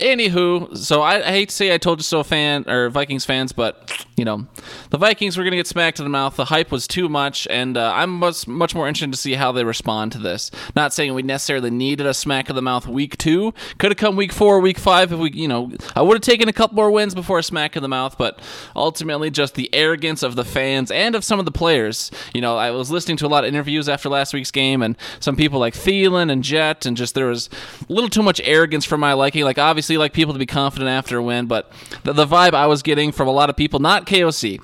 Anywho, 0.00 0.76
so 0.76 1.02
I, 1.02 1.26
I, 1.26 1.30
hate 1.30 1.50
to 1.50 1.54
say 1.54 1.72
I 1.72 1.78
told 1.78 1.98
you 1.98 2.02
so 2.02 2.22
fan 2.22 2.68
or 2.68 2.90
Vikings 2.90 3.24
fans, 3.24 3.52
but 3.52 4.06
you 4.16 4.24
know, 4.24 4.46
the 4.90 4.98
Vikings 4.98 5.36
were 5.36 5.44
gonna 5.44 5.56
get 5.56 5.66
smacked 5.66 5.98
in 5.98 6.04
the 6.04 6.10
mouth. 6.10 6.36
The 6.36 6.46
hype 6.46 6.72
was 6.72 6.88
too 6.88 7.08
much, 7.08 7.46
and 7.48 7.76
uh, 7.76 7.92
I'm 7.94 8.10
much 8.10 8.48
much 8.48 8.74
more 8.74 8.88
interested 8.88 9.12
to 9.12 9.18
see 9.18 9.34
how 9.34 9.52
they 9.52 9.64
respond 9.64 10.12
to 10.12 10.18
this. 10.18 10.50
Not 10.74 10.92
saying 10.92 11.14
we 11.14 11.22
necessarily 11.22 11.70
needed 11.70 12.06
a 12.06 12.14
smack 12.14 12.48
of 12.48 12.56
the 12.56 12.62
mouth 12.62 12.88
week 12.88 13.16
two. 13.18 13.54
Could 13.78 13.92
have 13.92 13.98
come 13.98 14.16
week 14.16 14.32
four, 14.32 14.60
week 14.60 14.78
five 14.78 15.12
if 15.12 15.18
we, 15.18 15.30
you 15.32 15.48
know, 15.48 15.70
I 15.94 16.02
would 16.02 16.14
have 16.14 16.22
taken 16.22 16.48
a 16.48 16.52
couple 16.52 16.76
more 16.76 16.90
wins 16.90 17.14
before 17.14 17.38
a 17.38 17.42
smack 17.42 17.76
of 17.76 17.82
the 17.82 17.88
mouth. 17.88 18.18
But 18.18 18.40
ultimately, 18.74 19.30
just 19.30 19.54
the 19.54 19.72
arrogance 19.72 20.22
of 20.22 20.34
the 20.34 20.44
fans 20.44 20.90
and 20.90 21.14
of 21.14 21.24
some 21.24 21.38
of 21.38 21.44
the 21.44 21.52
players. 21.52 22.10
You 22.34 22.40
know, 22.40 22.56
I 22.56 22.72
was 22.72 22.90
listening 22.90 23.16
to 23.18 23.26
a 23.26 23.28
lot 23.28 23.44
of 23.44 23.48
interviews 23.48 23.88
after 23.88 24.08
last 24.08 24.34
week's 24.34 24.50
game, 24.50 24.82
and 24.82 24.96
some 25.20 25.36
people 25.36 25.60
like 25.60 25.74
Thielen 25.74 26.30
and 26.32 26.42
Jet, 26.42 26.84
and 26.84 26.96
just 26.96 27.14
there 27.14 27.26
was 27.26 27.48
a 27.88 27.92
little 27.92 28.10
too 28.10 28.22
much 28.22 28.40
arrogance 28.44 28.84
for 28.84 28.98
my 28.98 29.12
liking. 29.12 29.44
Like 29.44 29.58
obviously 29.58 29.83
obviously 29.84 29.98
like 29.98 30.14
people 30.14 30.32
to 30.32 30.38
be 30.38 30.46
confident 30.46 30.88
after 30.88 31.18
a 31.18 31.22
win, 31.22 31.44
but 31.44 31.70
the, 32.04 32.14
the 32.14 32.24
vibe 32.24 32.54
I 32.54 32.66
was 32.68 32.82
getting 32.82 33.12
from 33.12 33.28
a 33.28 33.30
lot 33.30 33.50
of 33.50 33.56
people, 33.56 33.80
not 33.80 34.06
KOC, 34.06 34.58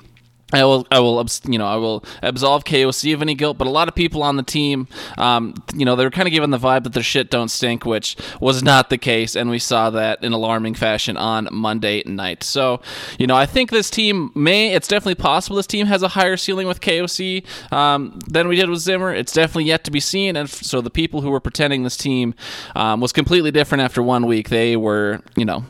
I 0.53 0.63
will, 0.63 0.85
I 0.91 0.99
will, 0.99 1.25
you 1.45 1.57
know, 1.57 1.67
I 1.67 1.75
will 1.75 2.03
absolve 2.21 2.63
KOC 2.63 3.13
of 3.13 3.21
any 3.21 3.35
guilt. 3.35 3.57
But 3.57 3.67
a 3.67 3.71
lot 3.71 3.87
of 3.87 3.95
people 3.95 4.23
on 4.23 4.35
the 4.35 4.43
team, 4.43 4.87
um, 5.17 5.53
you 5.73 5.85
know, 5.85 5.95
they 5.95 6.03
were 6.03 6.11
kind 6.11 6.27
of 6.27 6.33
given 6.33 6.49
the 6.49 6.57
vibe 6.57 6.83
that 6.83 6.93
their 6.93 7.03
shit 7.03 7.29
don't 7.29 7.49
stink, 7.49 7.85
which 7.85 8.15
was 8.39 8.63
not 8.63 8.89
the 8.89 8.97
case, 8.97 9.35
and 9.35 9.49
we 9.49 9.59
saw 9.59 9.89
that 9.91 10.23
in 10.23 10.33
alarming 10.33 10.75
fashion 10.75 11.17
on 11.17 11.47
Monday 11.51 12.03
night. 12.05 12.43
So, 12.43 12.81
you 13.17 13.27
know, 13.27 13.35
I 13.35 13.45
think 13.45 13.69
this 13.71 13.89
team 13.89 14.31
may, 14.35 14.73
it's 14.73 14.87
definitely 14.87 15.15
possible 15.15 15.55
this 15.55 15.67
team 15.67 15.87
has 15.87 16.03
a 16.03 16.09
higher 16.09 16.37
ceiling 16.37 16.67
with 16.67 16.81
KOC 16.81 17.45
um, 17.71 18.19
than 18.27 18.47
we 18.47 18.55
did 18.55 18.69
with 18.69 18.79
Zimmer. 18.79 19.13
It's 19.13 19.33
definitely 19.33 19.65
yet 19.65 19.83
to 19.85 19.91
be 19.91 19.99
seen, 19.99 20.35
and 20.35 20.49
so 20.49 20.81
the 20.81 20.89
people 20.89 21.21
who 21.21 21.31
were 21.31 21.39
pretending 21.39 21.83
this 21.83 21.97
team 21.97 22.33
um, 22.75 23.01
was 23.01 23.11
completely 23.11 23.51
different 23.51 23.81
after 23.81 24.01
one 24.01 24.25
week, 24.25 24.49
they 24.49 24.75
were, 24.75 25.21
you 25.35 25.45
know 25.45 25.65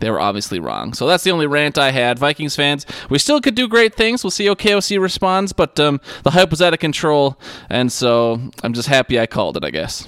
they 0.00 0.10
were 0.10 0.20
obviously 0.20 0.60
wrong. 0.60 0.92
So 0.92 1.06
that's 1.06 1.24
the 1.24 1.30
only 1.30 1.46
rant 1.46 1.78
I 1.78 1.90
had. 1.90 2.18
Vikings 2.18 2.56
fans, 2.56 2.86
we 3.10 3.18
still 3.18 3.40
could 3.40 3.54
do 3.54 3.68
great 3.68 3.94
things. 3.94 4.22
We'll 4.22 4.30
see 4.30 4.46
how 4.46 4.54
KOC 4.54 5.00
responds, 5.00 5.52
but 5.52 5.78
um, 5.80 6.00
the 6.22 6.30
hype 6.30 6.50
was 6.50 6.62
out 6.62 6.72
of 6.72 6.80
control, 6.80 7.38
and 7.70 7.90
so 7.90 8.40
I'm 8.62 8.72
just 8.72 8.88
happy 8.88 9.18
I 9.18 9.26
called 9.26 9.56
it, 9.56 9.64
I 9.64 9.70
guess. 9.70 10.06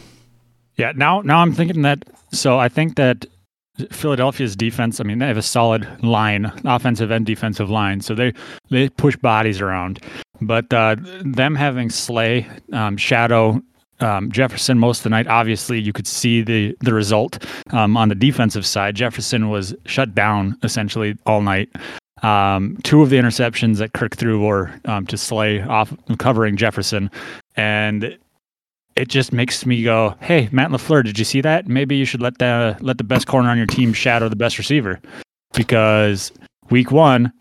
Yeah, 0.76 0.92
now 0.94 1.20
now 1.22 1.40
I'm 1.40 1.52
thinking 1.52 1.82
that. 1.82 2.04
So 2.32 2.58
I 2.58 2.68
think 2.68 2.96
that 2.96 3.26
Philadelphia's 3.90 4.56
defense. 4.56 5.00
I 5.00 5.04
mean, 5.04 5.18
they 5.18 5.26
have 5.26 5.36
a 5.36 5.42
solid 5.42 6.02
line, 6.02 6.52
offensive 6.64 7.10
and 7.10 7.24
defensive 7.24 7.70
line, 7.70 8.00
so 8.00 8.14
they 8.14 8.32
they 8.70 8.88
push 8.88 9.16
bodies 9.16 9.60
around. 9.60 10.00
But 10.40 10.72
uh, 10.72 10.96
them 11.24 11.54
having 11.54 11.90
Slay, 11.90 12.48
um, 12.72 12.96
Shadow, 12.96 13.60
um, 14.00 14.30
Jefferson 14.30 14.78
most 14.78 15.00
of 15.00 15.02
the 15.04 15.10
night. 15.10 15.26
Obviously, 15.26 15.80
you 15.80 15.92
could 15.92 16.06
see 16.06 16.42
the 16.42 16.76
the 16.80 16.94
result 16.94 17.44
um, 17.70 17.96
on 17.96 18.08
the 18.08 18.14
defensive 18.14 18.66
side. 18.66 18.94
Jefferson 18.94 19.50
was 19.50 19.74
shut 19.86 20.14
down 20.14 20.56
essentially 20.62 21.16
all 21.26 21.42
night. 21.42 21.68
Um, 22.22 22.76
two 22.82 23.02
of 23.02 23.10
the 23.10 23.16
interceptions 23.16 23.78
that 23.78 23.92
Kirk 23.92 24.16
threw 24.16 24.44
were 24.44 24.72
um, 24.86 25.06
to 25.06 25.16
Slay 25.16 25.62
off 25.62 25.94
covering 26.18 26.56
Jefferson, 26.56 27.10
and 27.56 28.16
it 28.96 29.08
just 29.08 29.32
makes 29.32 29.64
me 29.64 29.82
go, 29.82 30.16
"Hey, 30.20 30.48
Matt 30.50 30.70
Lafleur, 30.70 31.04
did 31.04 31.18
you 31.18 31.24
see 31.24 31.40
that? 31.42 31.68
Maybe 31.68 31.96
you 31.96 32.04
should 32.04 32.22
let 32.22 32.38
the 32.38 32.76
let 32.80 32.98
the 32.98 33.04
best 33.04 33.26
corner 33.26 33.48
on 33.50 33.56
your 33.56 33.66
team 33.66 33.92
shadow 33.92 34.28
the 34.28 34.36
best 34.36 34.58
receiver, 34.58 35.00
because 35.54 36.32
week 36.70 36.90
one, 36.90 37.32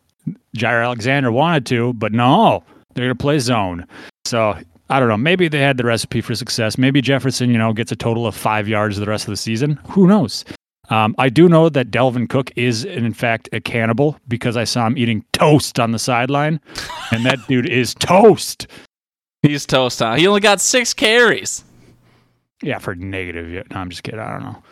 Jaire 0.55 0.83
Alexander 0.83 1.31
wanted 1.31 1.65
to, 1.67 1.93
but 1.93 2.13
no, 2.13 2.63
they're 2.93 3.05
gonna 3.05 3.15
play 3.15 3.39
zone." 3.39 3.85
So 4.25 4.57
I 4.89 4.99
don't 4.99 5.09
know. 5.09 5.17
Maybe 5.17 5.47
they 5.47 5.59
had 5.59 5.77
the 5.77 5.83
recipe 5.83 6.21
for 6.21 6.33
success. 6.35 6.77
Maybe 6.77 7.01
Jefferson, 7.01 7.49
you 7.49 7.57
know, 7.57 7.73
gets 7.73 7.91
a 7.91 7.95
total 7.95 8.25
of 8.25 8.35
five 8.35 8.67
yards 8.67 8.97
the 8.97 9.05
rest 9.05 9.25
of 9.25 9.31
the 9.31 9.37
season. 9.37 9.79
Who 9.89 10.07
knows? 10.07 10.45
Um, 10.89 11.13
I 11.17 11.27
do 11.27 11.49
know 11.49 11.67
that 11.67 11.91
Dalvin 11.91 12.29
Cook 12.29 12.51
is, 12.55 12.85
in 12.85 13.13
fact, 13.13 13.49
a 13.51 13.59
cannibal 13.59 14.17
because 14.27 14.55
I 14.55 14.63
saw 14.63 14.87
him 14.87 14.97
eating 14.97 15.25
toast 15.33 15.79
on 15.79 15.91
the 15.91 15.99
sideline, 15.99 16.61
and 17.11 17.25
that 17.25 17.39
dude 17.47 17.69
is 17.69 17.93
toast. 17.95 18.67
He's 19.41 19.65
toast. 19.65 19.99
Huh? 19.99 20.15
He 20.15 20.25
only 20.27 20.39
got 20.39 20.61
six 20.61 20.93
carries. 20.93 21.65
Yeah, 22.63 22.79
for 22.79 22.95
negative. 22.95 23.67
No, 23.69 23.77
I'm 23.77 23.89
just 23.89 24.03
kidding. 24.03 24.19
I 24.19 24.31
don't 24.31 24.43
know. 24.43 24.63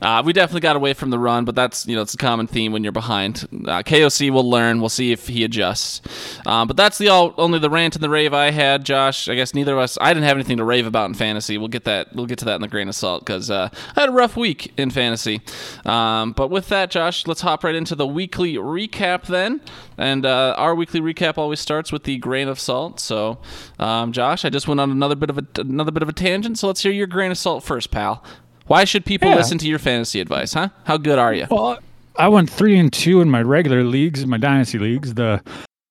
Uh, 0.00 0.22
we 0.24 0.32
definitely 0.32 0.60
got 0.60 0.76
away 0.76 0.94
from 0.94 1.10
the 1.10 1.18
run, 1.18 1.44
but 1.44 1.54
that's 1.54 1.86
you 1.86 1.94
know 1.94 2.02
it's 2.02 2.14
a 2.14 2.18
common 2.18 2.46
theme 2.46 2.72
when 2.72 2.82
you're 2.82 2.92
behind. 2.92 3.46
Uh, 3.52 3.82
KOC 3.82 4.30
will 4.30 4.48
learn. 4.48 4.80
We'll 4.80 4.88
see 4.88 5.12
if 5.12 5.28
he 5.28 5.44
adjusts. 5.44 6.00
Um, 6.46 6.66
but 6.66 6.76
that's 6.76 6.98
the 6.98 7.08
all 7.08 7.34
only 7.36 7.58
the 7.58 7.70
rant 7.70 7.94
and 7.94 8.02
the 8.02 8.10
rave 8.10 8.32
I 8.32 8.50
had, 8.50 8.84
Josh. 8.84 9.28
I 9.28 9.34
guess 9.34 9.54
neither 9.54 9.74
of 9.74 9.78
us. 9.80 9.98
I 10.00 10.12
didn't 10.14 10.26
have 10.26 10.36
anything 10.36 10.56
to 10.56 10.64
rave 10.64 10.86
about 10.86 11.08
in 11.08 11.14
fantasy. 11.14 11.58
We'll 11.58 11.68
get 11.68 11.84
that. 11.84 12.14
We'll 12.14 12.26
get 12.26 12.38
to 12.38 12.44
that 12.46 12.56
in 12.56 12.60
the 12.62 12.68
grain 12.68 12.88
of 12.88 12.94
salt 12.94 13.24
because 13.24 13.50
uh, 13.50 13.68
I 13.96 14.00
had 14.00 14.08
a 14.08 14.12
rough 14.12 14.36
week 14.36 14.72
in 14.76 14.90
fantasy. 14.90 15.40
Um, 15.84 16.32
but 16.32 16.48
with 16.48 16.68
that, 16.68 16.90
Josh, 16.90 17.26
let's 17.26 17.42
hop 17.42 17.64
right 17.64 17.74
into 17.74 17.94
the 17.94 18.06
weekly 18.06 18.54
recap 18.54 19.26
then. 19.26 19.60
And 19.98 20.24
uh, 20.24 20.54
our 20.56 20.74
weekly 20.74 21.00
recap 21.00 21.36
always 21.36 21.60
starts 21.60 21.92
with 21.92 22.04
the 22.04 22.16
grain 22.18 22.48
of 22.48 22.58
salt. 22.58 23.00
So, 23.00 23.38
um, 23.78 24.12
Josh, 24.12 24.44
I 24.44 24.50
just 24.50 24.66
went 24.66 24.80
on 24.80 24.90
another 24.90 25.14
bit 25.14 25.30
of 25.30 25.38
a 25.38 25.46
another 25.56 25.90
bit 25.90 26.02
of 26.02 26.08
a 26.08 26.12
tangent. 26.14 26.58
So 26.58 26.68
let's 26.68 26.82
hear 26.82 26.92
your 26.92 27.06
grain 27.06 27.30
of 27.30 27.38
salt 27.38 27.64
first, 27.64 27.90
pal. 27.90 28.24
Why 28.70 28.84
should 28.84 29.04
people 29.04 29.28
Yeah. 29.28 29.34
listen 29.34 29.58
to 29.58 29.66
your 29.66 29.80
fantasy 29.80 30.20
advice, 30.20 30.54
huh? 30.54 30.68
How 30.84 30.96
good 30.96 31.18
are 31.18 31.34
you? 31.34 31.44
Well, 31.50 31.80
I 32.16 32.28
went 32.28 32.48
three 32.48 32.78
and 32.78 32.92
two 32.92 33.20
in 33.20 33.28
my 33.28 33.42
regular 33.42 33.82
leagues, 33.82 34.24
my 34.26 34.38
dynasty 34.38 34.78
leagues. 34.78 35.14
The 35.14 35.42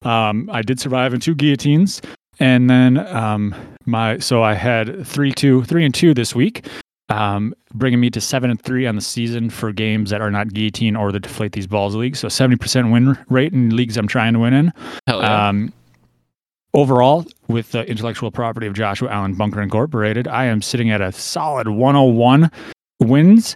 um, 0.06 0.50
I 0.50 0.62
did 0.62 0.80
survive 0.80 1.14
in 1.14 1.20
two 1.20 1.36
guillotines, 1.36 2.02
and 2.40 2.70
then 2.70 2.98
um, 3.14 3.54
my 3.86 4.18
so 4.20 4.44
I 4.44 4.54
had 4.54 5.06
three 5.06 5.34
two 5.34 5.66
three 5.66 5.84
and 5.84 5.94
two 5.94 6.14
this 6.14 6.34
week, 6.34 6.68
um, 7.10 7.54
bringing 7.74 8.00
me 8.00 8.10
to 8.12 8.22
seven 8.22 8.50
and 8.50 8.62
three 8.62 8.88
on 8.88 8.96
the 8.96 9.02
season 9.02 9.50
for 9.50 9.74
games 9.74 10.10
that 10.12 10.22
are 10.22 10.32
not 10.32 10.54
guillotine 10.54 10.96
or 10.96 11.12
the 11.12 11.20
deflate 11.20 11.52
these 11.52 11.68
balls 11.68 11.96
league. 11.96 12.16
So 12.16 12.30
seventy 12.30 12.56
percent 12.56 12.92
win 12.92 13.18
rate 13.28 13.52
in 13.52 13.76
leagues 13.76 13.98
I'm 13.98 14.08
trying 14.08 14.32
to 14.36 14.40
win 14.40 14.54
in. 14.54 14.72
Hell 15.06 15.20
yeah. 15.22 15.50
Um, 15.50 15.74
overall, 16.74 17.26
with 17.48 17.72
the 17.72 17.88
intellectual 17.90 18.32
property 18.32 18.68
of 18.68 18.74
Joshua 18.74 19.10
Allen 19.10 19.36
Bunker 19.36 19.62
Incorporated, 19.62 20.28
I 20.28 20.46
am 20.46 20.62
sitting 20.62 20.92
at 20.92 21.02
a 21.02 21.12
solid 21.12 21.68
101 21.68 22.52
wins 23.00 23.56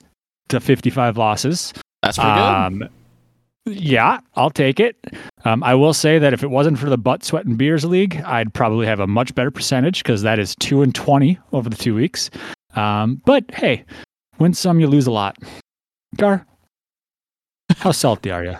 to 0.50 0.60
55 0.60 1.18
losses. 1.18 1.74
That's 2.02 2.18
pretty 2.18 2.32
good. 2.32 2.40
Um, 2.40 2.90
yeah, 3.66 4.20
I'll 4.36 4.50
take 4.50 4.80
it. 4.80 4.98
Um, 5.46 5.64
I 5.64 5.74
will 5.74 5.94
say 5.94 6.20
that 6.20 6.34
if 6.34 6.44
it 6.44 6.50
wasn't 6.50 6.78
for 6.78 6.90
the 6.90 6.98
butt 6.98 7.24
sweat 7.24 7.46
and 7.46 7.58
beers 7.58 7.86
league, 7.86 8.22
I'd 8.26 8.54
probably 8.54 8.86
have 8.88 9.00
a 9.00 9.08
much 9.08 9.34
better 9.36 9.52
percentage 9.52 10.04
because 10.04 10.22
that 10.24 10.38
is 10.38 10.56
two 10.56 10.82
and 10.82 10.94
twenty 10.94 11.40
over 11.54 11.70
the 11.70 11.78
two 11.78 11.96
weeks. 11.96 12.30
Um, 12.76 13.22
but 13.26 13.46
hey, 13.54 13.86
win 14.40 14.54
some, 14.54 14.80
you 14.82 14.88
lose 14.88 15.08
a 15.08 15.12
lot. 15.12 15.38
Gar, 16.18 16.46
how 17.78 17.92
salty 17.92 18.32
are 18.32 18.44
you? 18.44 18.58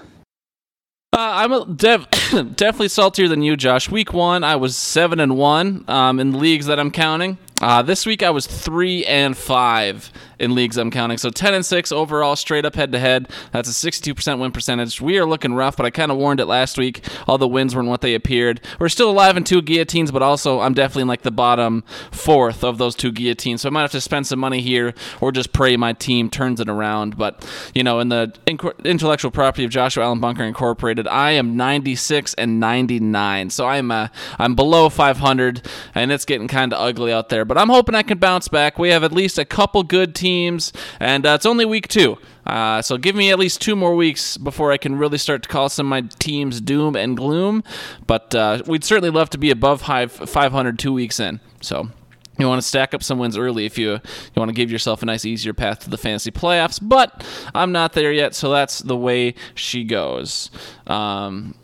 Uh, 1.14 1.18
I'm 1.20 1.76
definitely 1.76 2.88
saltier 2.88 3.28
than 3.28 3.44
you, 3.44 3.56
Josh. 3.56 3.88
Week 3.88 4.14
one, 4.14 4.44
I 4.44 4.56
was 4.56 4.76
seven 4.76 5.20
and 5.20 5.38
one 5.38 5.86
um, 5.88 6.20
in 6.20 6.40
leagues 6.40 6.66
that 6.66 6.80
I'm 6.80 6.90
counting. 6.90 7.38
Uh, 7.64 7.82
this 7.82 8.06
week, 8.06 8.22
I 8.22 8.30
was 8.30 8.46
three 8.46 9.06
and 9.06 9.38
five 9.38 10.12
in 10.38 10.54
leagues 10.54 10.76
I'm 10.76 10.92
counting. 10.92 11.18
So 11.18 11.30
ten 11.30 11.54
and 11.54 11.66
six 11.66 11.94
overall, 11.94 12.36
straight 12.36 12.66
up 12.66 12.76
head 12.76 12.92
to 12.92 13.00
head. 13.00 13.30
That's 13.54 13.70
a 13.70 13.92
62% 13.92 14.38
win 14.38 14.52
percentage. 14.52 15.00
We 15.00 15.18
are 15.18 15.26
looking 15.26 15.54
rough, 15.54 15.78
but 15.78 15.86
I 15.86 15.90
kind 15.90 16.12
of 16.12 16.18
warned 16.18 16.42
it 16.42 16.46
last 16.46 16.78
week. 16.78 17.06
All 17.26 17.38
the 17.38 17.48
wins 17.48 17.74
weren't 17.74 17.88
what 17.88 18.02
they 18.02 18.16
appeared. 18.16 18.60
We're 18.80 18.90
still 18.90 19.10
alive 19.10 19.38
in 19.38 19.46
two 19.46 19.62
guillotines, 19.62 20.12
but 20.12 20.22
also 20.22 20.60
I'm 20.60 20.74
definitely 20.74 21.04
in 21.04 21.08
like 21.08 21.22
the 21.22 21.32
bottom 21.32 21.86
fourth 22.12 22.66
of 22.66 22.78
those 22.80 22.96
two 22.96 23.14
guillotines. 23.14 23.62
So 23.62 23.70
I 23.70 23.72
might 23.72 23.82
have 23.82 23.92
to 23.92 24.02
spend 24.02 24.28
some 24.28 24.40
money 24.40 24.60
here 24.60 24.94
or 25.22 25.32
just 25.32 25.54
pray 25.54 25.78
my 25.78 25.94
team 25.94 26.30
turns 26.30 26.60
it 26.60 26.68
around. 26.68 27.16
But 27.16 27.50
you 27.74 27.84
know, 27.84 28.02
in 28.02 28.10
the 28.10 28.34
inc- 28.46 28.84
intellectual 28.84 29.32
property 29.32 29.64
of 29.64 29.72
Joshua 29.72 30.04
Allen 30.04 30.20
Bunker 30.20 30.44
Incorporated, 30.44 31.08
I 31.08 31.32
am 31.32 31.56
96 31.56 32.34
and 32.34 32.60
99. 32.60 33.52
So 33.52 33.68
I'm 33.68 33.90
uh, 33.90 34.10
I'm 34.38 34.54
below 34.54 34.90
500, 34.90 35.66
and 35.96 36.12
it's 36.12 36.26
getting 36.26 36.50
kind 36.50 36.74
of 36.74 36.82
ugly 36.82 37.14
out 37.14 37.30
there. 37.30 37.46
But 37.46 37.53
I'm 37.58 37.70
hoping 37.70 37.96
I 37.96 38.04
can 38.04 38.18
bounce 38.18 38.48
back. 38.48 38.78
We 38.78 38.90
have 38.90 39.04
at 39.04 39.12
least 39.12 39.38
a 39.38 39.46
couple 39.46 39.84
good 39.84 40.16
teams, 40.16 40.74
and 41.00 41.26
uh, 41.26 41.32
it's 41.32 41.46
only 41.46 41.66
week 41.66 41.88
two. 41.88 42.18
Uh, 42.46 42.82
so 42.82 42.98
give 42.98 43.16
me 43.16 43.32
at 43.32 43.40
least 43.40 43.62
two 43.62 43.76
more 43.76 43.96
weeks 43.96 44.38
before 44.38 44.72
I 44.72 44.78
can 44.78 44.98
really 44.98 45.18
start 45.18 45.44
to 45.44 45.50
call 45.50 45.70
some 45.70 45.88
of 45.88 45.90
my 45.90 46.02
teams 46.20 46.60
doom 46.60 46.96
and 46.96 47.16
gloom. 47.16 47.64
But 48.06 48.36
uh, 48.36 48.64
we'd 48.68 48.84
certainly 48.84 49.10
love 49.10 49.30
to 49.32 49.38
be 49.38 49.50
above 49.50 49.84
high 49.84 50.08
500 50.08 50.78
two 50.78 50.94
weeks 50.94 51.20
in. 51.20 51.40
So 51.62 51.90
you 52.38 52.48
want 52.48 52.62
to 52.62 52.68
stack 52.68 52.94
up 52.94 53.04
some 53.04 53.20
wins 53.20 53.38
early 53.38 53.66
if 53.66 53.78
you 53.78 53.92
you 53.92 54.00
want 54.36 54.50
to 54.50 54.56
give 54.56 54.72
yourself 54.72 55.04
a 55.04 55.06
nice 55.06 55.24
easier 55.24 55.54
path 55.54 55.80
to 55.82 55.90
the 55.90 55.98
fantasy 55.98 56.32
playoffs. 56.32 56.80
But 56.82 57.26
I'm 57.54 57.72
not 57.72 57.94
there 57.94 58.12
yet, 58.12 58.36
so 58.36 58.52
that's 58.52 58.80
the 58.80 58.98
way 58.98 59.36
she 59.56 59.84
goes. 59.84 60.50
Um, 60.88 61.56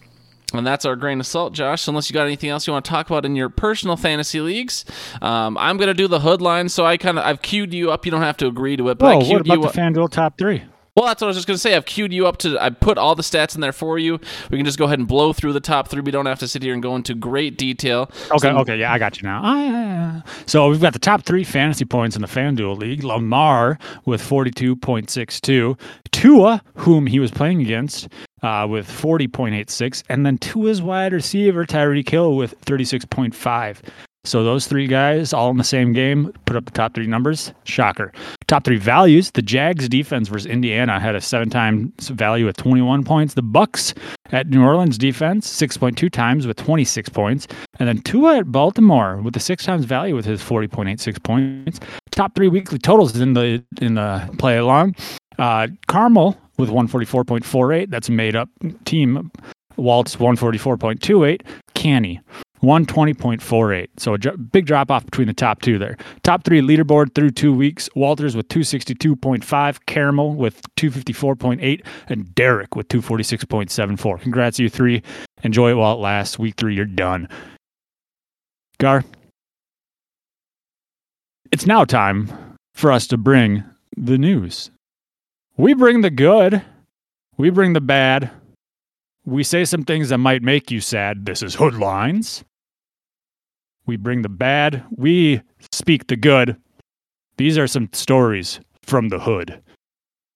and 0.57 0.65
that's 0.67 0.85
our 0.85 0.95
grain 0.95 1.19
of 1.19 1.25
salt, 1.27 1.53
Josh. 1.53 1.87
Unless 1.87 2.09
you 2.09 2.13
got 2.13 2.25
anything 2.25 2.49
else 2.49 2.65
you 2.67 2.73
want 2.73 2.85
to 2.85 2.89
talk 2.91 3.09
about 3.09 3.25
in 3.25 3.35
your 3.35 3.49
personal 3.49 3.95
fantasy 3.95 4.41
leagues, 4.41 4.85
um, 5.21 5.57
I'm 5.57 5.77
gonna 5.77 5.93
do 5.93 6.07
the 6.07 6.19
hood 6.19 6.41
line. 6.41 6.69
So 6.69 6.85
I 6.85 6.97
kind 6.97 7.17
of 7.19 7.25
I've 7.25 7.41
queued 7.41 7.73
you 7.73 7.91
up. 7.91 8.05
You 8.05 8.11
don't 8.11 8.21
have 8.21 8.37
to 8.37 8.47
agree 8.47 8.75
to 8.77 8.89
it, 8.89 8.97
but 8.97 9.05
I 9.07 9.15
Oh, 9.15 9.19
queued 9.21 9.37
what 9.39 9.47
you 9.47 9.53
about 9.53 9.65
up. 9.67 9.73
the 9.73 9.79
FanDuel 9.81 10.09
top 10.11 10.37
three? 10.37 10.63
Well, 10.95 11.05
that's 11.07 11.21
what 11.21 11.27
I 11.27 11.29
was 11.29 11.37
just 11.37 11.47
going 11.47 11.55
to 11.55 11.61
say. 11.61 11.75
I've 11.77 11.85
queued 11.85 12.11
you 12.11 12.27
up 12.27 12.37
to. 12.37 12.57
I 12.61 12.71
put 12.71 12.97
all 12.97 13.15
the 13.15 13.23
stats 13.23 13.55
in 13.55 13.61
there 13.61 13.71
for 13.71 13.97
you. 13.97 14.19
We 14.49 14.57
can 14.57 14.65
just 14.65 14.77
go 14.77 14.83
ahead 14.83 14.99
and 14.99 15.07
blow 15.07 15.31
through 15.31 15.53
the 15.53 15.61
top 15.61 15.87
three. 15.87 16.01
We 16.01 16.11
don't 16.11 16.25
have 16.25 16.39
to 16.39 16.47
sit 16.47 16.61
here 16.61 16.73
and 16.73 16.83
go 16.83 16.93
into 16.97 17.13
great 17.13 17.57
detail. 17.57 18.11
Okay, 18.31 18.37
So- 18.39 18.57
okay, 18.57 18.77
yeah, 18.77 18.91
I 18.91 18.97
got 18.97 19.21
you 19.21 19.25
now. 19.29 19.39
Ah, 19.41 19.61
yeah, 19.63 19.71
yeah, 19.71 19.81
yeah. 20.15 20.21
So 20.45 20.67
we've 20.69 20.81
got 20.81 20.91
the 20.91 20.99
top 20.99 21.23
three 21.23 21.45
fantasy 21.45 21.85
points 21.85 22.17
in 22.17 22.21
the 22.21 22.27
FanDuel 22.27 22.77
League. 22.77 23.05
Lamar 23.05 23.77
with 24.03 24.21
42.62. 24.21 25.77
Tua, 26.11 26.61
whom 26.75 27.07
he 27.07 27.19
was 27.19 27.31
playing 27.31 27.61
against, 27.61 28.09
uh, 28.41 28.67
with 28.69 28.87
40.86. 28.89 30.03
And 30.09 30.25
then 30.25 30.37
Tua's 30.37 30.81
wide 30.81 31.13
receiver, 31.13 31.65
Tyreek 31.65 32.09
Hill, 32.09 32.35
with 32.35 32.59
36.5. 32.61 33.81
So 34.25 34.43
those 34.43 34.67
three 34.67 34.85
guys 34.85 35.31
all 35.31 35.49
in 35.49 35.57
the 35.57 35.63
same 35.63 35.93
game 35.93 36.33
put 36.45 36.55
up 36.55 36.65
the 36.65 36.71
top 36.71 36.93
three 36.93 37.07
numbers. 37.07 37.53
Shocker. 37.63 38.11
Top 38.47 38.65
three 38.65 38.77
values. 38.77 39.31
The 39.31 39.41
Jags 39.41 39.87
defense 39.87 40.27
versus 40.27 40.45
Indiana 40.45 40.99
had 40.99 41.15
a 41.15 41.21
seven 41.21 41.49
times 41.49 42.09
value 42.09 42.45
with 42.45 42.57
21 42.57 43.05
points. 43.05 43.33
The 43.33 43.43
Bucs 43.43 43.97
at 44.31 44.47
New 44.49 44.61
Orleans 44.61 44.97
defense 44.97 45.49
6.2 45.49 46.11
times 46.11 46.45
with 46.45 46.57
26 46.57 47.09
points. 47.09 47.47
And 47.79 47.87
then 47.87 48.01
Tua 48.01 48.39
at 48.39 48.51
Baltimore 48.51 49.17
with 49.17 49.33
the 49.33 49.39
six 49.39 49.65
times 49.65 49.85
value 49.85 50.15
with 50.15 50.25
his 50.25 50.41
40.86 50.41 51.23
points. 51.23 51.79
Top 52.11 52.35
three 52.35 52.49
weekly 52.49 52.77
totals 52.77 53.17
in 53.17 53.33
the 53.33 53.63
in 53.81 53.95
the 53.95 54.29
play 54.37 54.57
along. 54.57 54.95
Uh, 55.37 55.69
Carmel 55.87 56.37
with 56.59 56.69
144.48. 56.69 57.89
That's 57.89 58.09
made 58.09 58.35
up 58.35 58.49
team. 58.85 59.31
Waltz 59.77 60.17
144.28. 60.17 61.41
Canny 61.73 62.21
120.48. 62.61 63.87
So 63.97 64.13
a 64.13 64.37
big 64.37 64.65
drop 64.65 64.91
off 64.91 65.05
between 65.05 65.27
the 65.27 65.33
top 65.33 65.61
two 65.61 65.77
there. 65.77 65.97
Top 66.23 66.43
three 66.43 66.61
leaderboard 66.61 67.15
through 67.15 67.31
two 67.31 67.53
weeks. 67.53 67.89
Walters 67.95 68.35
with 68.35 68.47
262.5, 68.49 69.79
Caramel 69.85 70.35
with 70.35 70.61
254.8, 70.75 71.85
and 72.07 72.35
Derek 72.35 72.75
with 72.75 72.87
246.74. 72.89 74.21
Congrats, 74.21 74.59
you 74.59 74.69
three. 74.69 75.01
Enjoy 75.43 75.71
it 75.71 75.75
while 75.75 75.93
it 75.93 76.01
lasts. 76.01 76.37
Week 76.37 76.55
three, 76.57 76.75
you're 76.75 76.85
done. 76.85 77.29
Gar, 78.77 79.03
it's 81.51 81.65
now 81.65 81.83
time 81.83 82.57
for 82.75 82.91
us 82.91 83.07
to 83.07 83.17
bring 83.17 83.63
the 83.97 84.17
news. 84.17 84.71
We 85.59 85.73
bring 85.73 85.99
the 85.99 86.09
good, 86.09 86.61
we 87.35 87.49
bring 87.49 87.73
the 87.73 87.81
bad. 87.81 88.31
We 89.25 89.43
say 89.43 89.65
some 89.65 89.83
things 89.83 90.07
that 90.07 90.17
might 90.17 90.41
make 90.41 90.71
you 90.71 90.79
sad. 90.79 91.25
This 91.25 91.43
is 91.43 91.57
Hoodlines. 91.57 92.45
We 93.85 93.97
bring 93.97 94.21
the 94.21 94.29
bad, 94.29 94.85
we 94.89 95.41
speak 95.73 96.07
the 96.07 96.15
good. 96.15 96.55
These 97.35 97.57
are 97.57 97.67
some 97.67 97.89
stories 97.91 98.61
from 98.83 99.09
the 99.09 99.19
hood. 99.19 99.61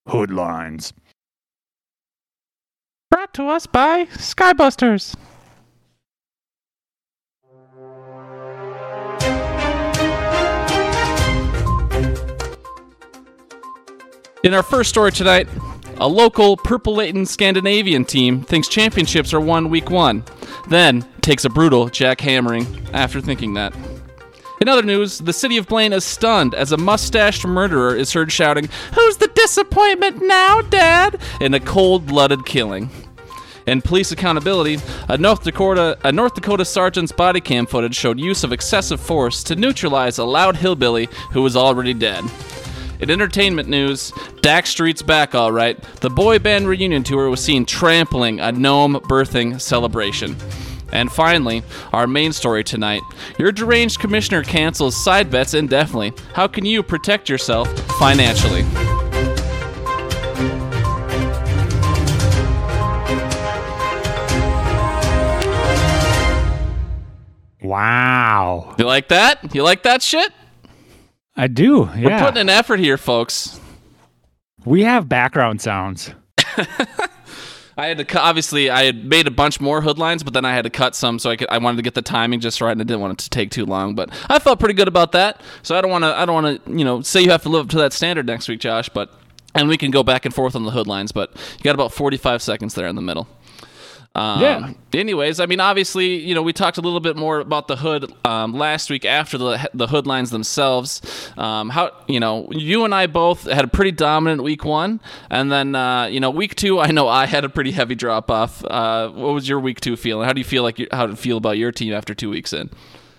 Hoodlines. 0.10 0.92
Brought 3.10 3.34
to 3.36 3.48
us 3.48 3.65
by 3.65 4.08
Skybusters. 4.08 5.15
In 14.44 14.54
our 14.54 14.62
first 14.62 14.90
story 14.90 15.14
tonight, 15.14 15.48
a 16.00 16.08
local 16.08 16.58
Purple 16.58 16.96
Leighton 16.96 17.26
Scandinavian 17.26 18.04
team 18.04 18.42
thinks 18.42 18.68
championships 18.68 19.34
are 19.34 19.40
won 19.40 19.70
week 19.70 19.90
one, 19.90 20.26
then 20.68 21.08
takes 21.22 21.46
a 21.46 21.50
brutal 21.50 21.86
jackhammering 21.86 22.90
after 22.92 23.22
thinking 23.22 23.54
that. 23.54 23.74
In 24.60 24.68
other 24.68 24.82
news, 24.82 25.20
the 25.20 25.32
city 25.32 25.56
of 25.56 25.70
Blaine 25.70 25.94
is 25.94 26.04
stunned 26.04 26.56
as 26.56 26.74
a 26.74 26.78
mustached 26.78 27.48
murderer 27.48 27.96
is 27.96 28.12
heard 28.12 28.34
shouting, 28.34 28.68
Who's 28.94 29.16
the 29.16 29.32
disappointment 29.34 30.22
now, 30.22 30.62
Dad? 30.64 31.22
in 31.40 31.54
a 31.54 31.60
cold 31.62 32.06
blooded 32.06 32.46
killing. 32.46 32.90
In 33.66 33.82
police 33.82 34.12
accountability, 34.12 34.78
a 35.08 35.18
North 35.18 35.44
Dakota 35.46 35.98
a 36.04 36.12
North 36.12 36.34
Dakota 36.34 36.66
sergeant's 36.66 37.14
body 37.14 37.40
cam 37.40 37.66
footage 37.66 37.96
showed 37.96 38.20
use 38.20 38.44
of 38.44 38.52
excessive 38.52 39.00
force 39.00 39.42
to 39.46 39.56
neutralize 39.56 40.18
a 40.18 40.26
loud 40.26 40.58
hillbilly 40.58 41.08
who 41.32 41.42
was 41.42 41.56
already 41.56 41.94
dead. 41.94 42.26
In 43.04 43.12
entertainment 43.12 43.68
news, 43.68 44.14
Dak 44.40 44.66
Street's 44.66 45.02
back 45.02 45.36
all 45.36 45.52
right. 45.52 45.78
The 46.00 46.10
boy 46.10 46.40
band 46.40 46.70
reunion 46.70 47.04
tour 47.04 47.30
was 47.30 47.44
seen 47.44 47.66
trampling 47.66 48.40
a 48.40 48.50
gnome 48.50 48.94
birthing 48.94 49.60
celebration. 49.60 50.38
And 50.94 51.12
finally, 51.12 51.64
our 51.92 52.08
main 52.08 52.32
story 52.32 52.64
tonight. 52.64 53.02
Your 53.38 53.52
deranged 53.52 54.00
commissioner 54.00 54.42
cancels 54.42 54.96
side 54.96 55.30
bets 55.30 55.54
indefinitely. 55.54 56.14
How 56.32 56.48
can 56.48 56.64
you 56.64 56.82
protect 56.82 57.28
yourself 57.28 57.68
financially? 58.00 58.64
Wow. 67.62 68.76
You 68.80 68.86
like 68.86 69.10
that? 69.10 69.54
You 69.54 69.64
like 69.64 69.84
that 69.84 70.02
shit? 70.02 70.32
I 71.36 71.48
do. 71.48 71.90
Yeah. 71.96 72.22
We're 72.22 72.25
putting 72.28 72.42
an 72.42 72.50
effort 72.50 72.80
here, 72.80 72.98
folks. 72.98 73.60
we 74.66 74.84
have 74.84 75.10
background 75.10 75.62
sounds. 75.62 76.12
I 77.75 77.88
had 77.88 77.98
to 77.98 78.06
cut. 78.06 78.22
Obviously, 78.22 78.70
I 78.70 78.84
had 78.84 79.04
made 79.04 79.25
a 79.25 79.32
bunch 79.32 79.60
more 79.60 79.82
hood 79.82 79.98
lines, 79.98 80.22
but 80.22 80.34
then 80.34 80.46
I 80.46 80.54
had 80.54 80.63
to 80.66 80.70
cut 80.70 80.94
some, 80.96 81.18
so 81.18 81.32
I 81.32 81.36
could. 81.36 81.50
I 81.50 81.58
wanted 81.58 81.78
to 81.78 81.82
get 81.82 81.96
the 81.96 82.04
timing 82.04 82.40
just 82.40 82.62
right, 82.62 82.72
and 82.72 82.80
I 82.80 82.84
didn't 82.84 83.02
want 83.02 83.13
it 83.13 83.24
to 83.24 83.30
take 83.32 83.50
too 83.50 83.66
long. 83.66 83.96
But 83.96 84.12
I 84.30 84.38
felt 84.38 84.60
pretty 84.60 84.75
good 84.75 84.88
about 84.88 85.12
that. 85.13 85.42
So 85.63 85.75
I 85.75 85.82
don't 85.82 85.90
want 85.90 86.04
to. 86.04 86.16
I 86.16 86.25
don't 86.25 86.44
want 86.44 86.66
to. 86.66 86.72
You 86.72 86.86
know, 86.86 87.02
say 87.02 87.22
you 87.22 87.32
have 87.32 87.42
to 87.44 87.50
live 87.50 87.66
up 87.66 87.70
to 87.72 87.78
that 87.78 87.92
standard 87.94 88.28
next 88.28 88.48
week, 88.48 88.60
Josh. 88.60 88.90
But 88.90 89.12
and 89.56 89.68
we 89.68 89.78
can 89.78 89.90
go 89.90 90.04
back 90.04 90.25
and 90.25 90.34
forth 90.36 90.56
on 90.56 90.66
the 90.66 90.72
hood 90.72 90.86
lines, 90.86 91.12
but 91.12 91.32
you 91.58 91.63
got 91.63 91.74
about 91.74 91.92
forty-five 91.92 92.44
seconds 92.44 92.75
there 92.75 92.86
in 92.86 92.96
the 92.96 93.02
middle. 93.02 93.28
Um, 94.15 94.41
Yeah. 94.41 94.74
Anyways, 94.93 95.39
I 95.39 95.48
mean, 95.48 95.60
obviously, 95.60 96.20
you 96.20 96.36
know, 96.36 96.43
we 96.43 96.53
talked 96.53 96.77
a 96.77 96.82
little 96.82 97.00
bit 97.00 97.15
more 97.17 97.39
about 97.39 97.67
the 97.67 97.75
hood 97.77 98.13
um, 98.25 98.53
last 98.53 98.91
week 98.91 99.05
after 99.05 99.39
the 99.39 99.70
the 99.74 99.88
hood 99.88 100.05
lines 100.05 100.29
themselves. 100.29 101.01
Um, 101.36 101.70
how 101.70 101.89
you 102.08 102.20
know, 102.20 102.48
you 102.51 102.86
and 102.86 102.93
I 102.93 103.08
both 103.08 103.50
had 103.50 103.65
a 103.65 103.67
pretty 103.67 103.91
dominant 103.91 104.43
week 104.43 104.63
one, 104.65 105.00
and 105.32 105.51
then 105.51 105.74
uh, 105.74 106.05
you 106.05 106.20
know, 106.20 106.29
week 106.29 106.53
two, 106.55 106.79
I 106.79 106.91
know 106.91 107.08
I 107.08 107.25
had 107.25 107.43
a 107.43 107.50
pretty 107.50 107.72
heavy 107.72 107.96
drop 107.96 108.29
off. 108.29 108.63
Uh, 108.65 109.10
what 109.10 109.34
was 109.34 109.50
your 109.50 109.60
week 109.60 109.82
two 109.82 109.96
feeling? 109.96 110.27
How 110.27 110.34
do 110.34 110.39
you 110.39 110.46
feel 110.46 110.62
like 110.62 110.77
you, 110.77 110.88
how 110.91 111.08
do 111.08 111.13
you 111.13 111.17
feel 111.17 111.38
about 111.38 111.58
your 111.58 111.72
team 111.72 111.91
after 111.93 112.13
two 112.13 112.29
weeks 112.29 112.53
in? 112.53 112.70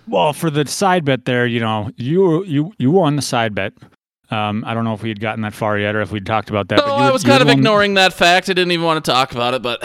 Well, 0.07 0.33
for 0.33 0.49
the 0.51 0.65
side 0.67 1.05
bet 1.05 1.25
there, 1.25 1.45
you 1.45 1.59
know, 1.59 1.91
you 1.97 2.45
you 2.45 2.73
you 2.79 2.93
won 2.93 3.17
the 3.17 3.23
side 3.23 3.53
bet. 3.53 3.73
Um, 4.31 4.63
I 4.65 4.75
don't 4.75 4.85
know 4.85 4.95
if 4.95 5.03
we 5.03 5.09
had 5.09 5.19
gotten 5.21 5.43
that 5.43 5.55
far 5.55 5.77
yet 5.77 5.97
or 5.97 6.01
if 6.03 6.13
we'd 6.13 6.25
talked 6.27 6.51
about 6.51 6.69
that. 6.69 6.81
Oh, 6.85 6.95
I 6.95 7.11
was 7.11 7.25
kind 7.25 7.43
of 7.43 7.49
ignoring 7.49 7.95
that 7.95 8.13
fact. 8.13 8.49
I 8.49 8.53
didn't 8.53 8.71
even 8.73 8.85
want 8.87 9.05
to 9.05 9.11
talk 9.11 9.33
about 9.33 9.55
it, 9.55 9.63
but 9.63 9.83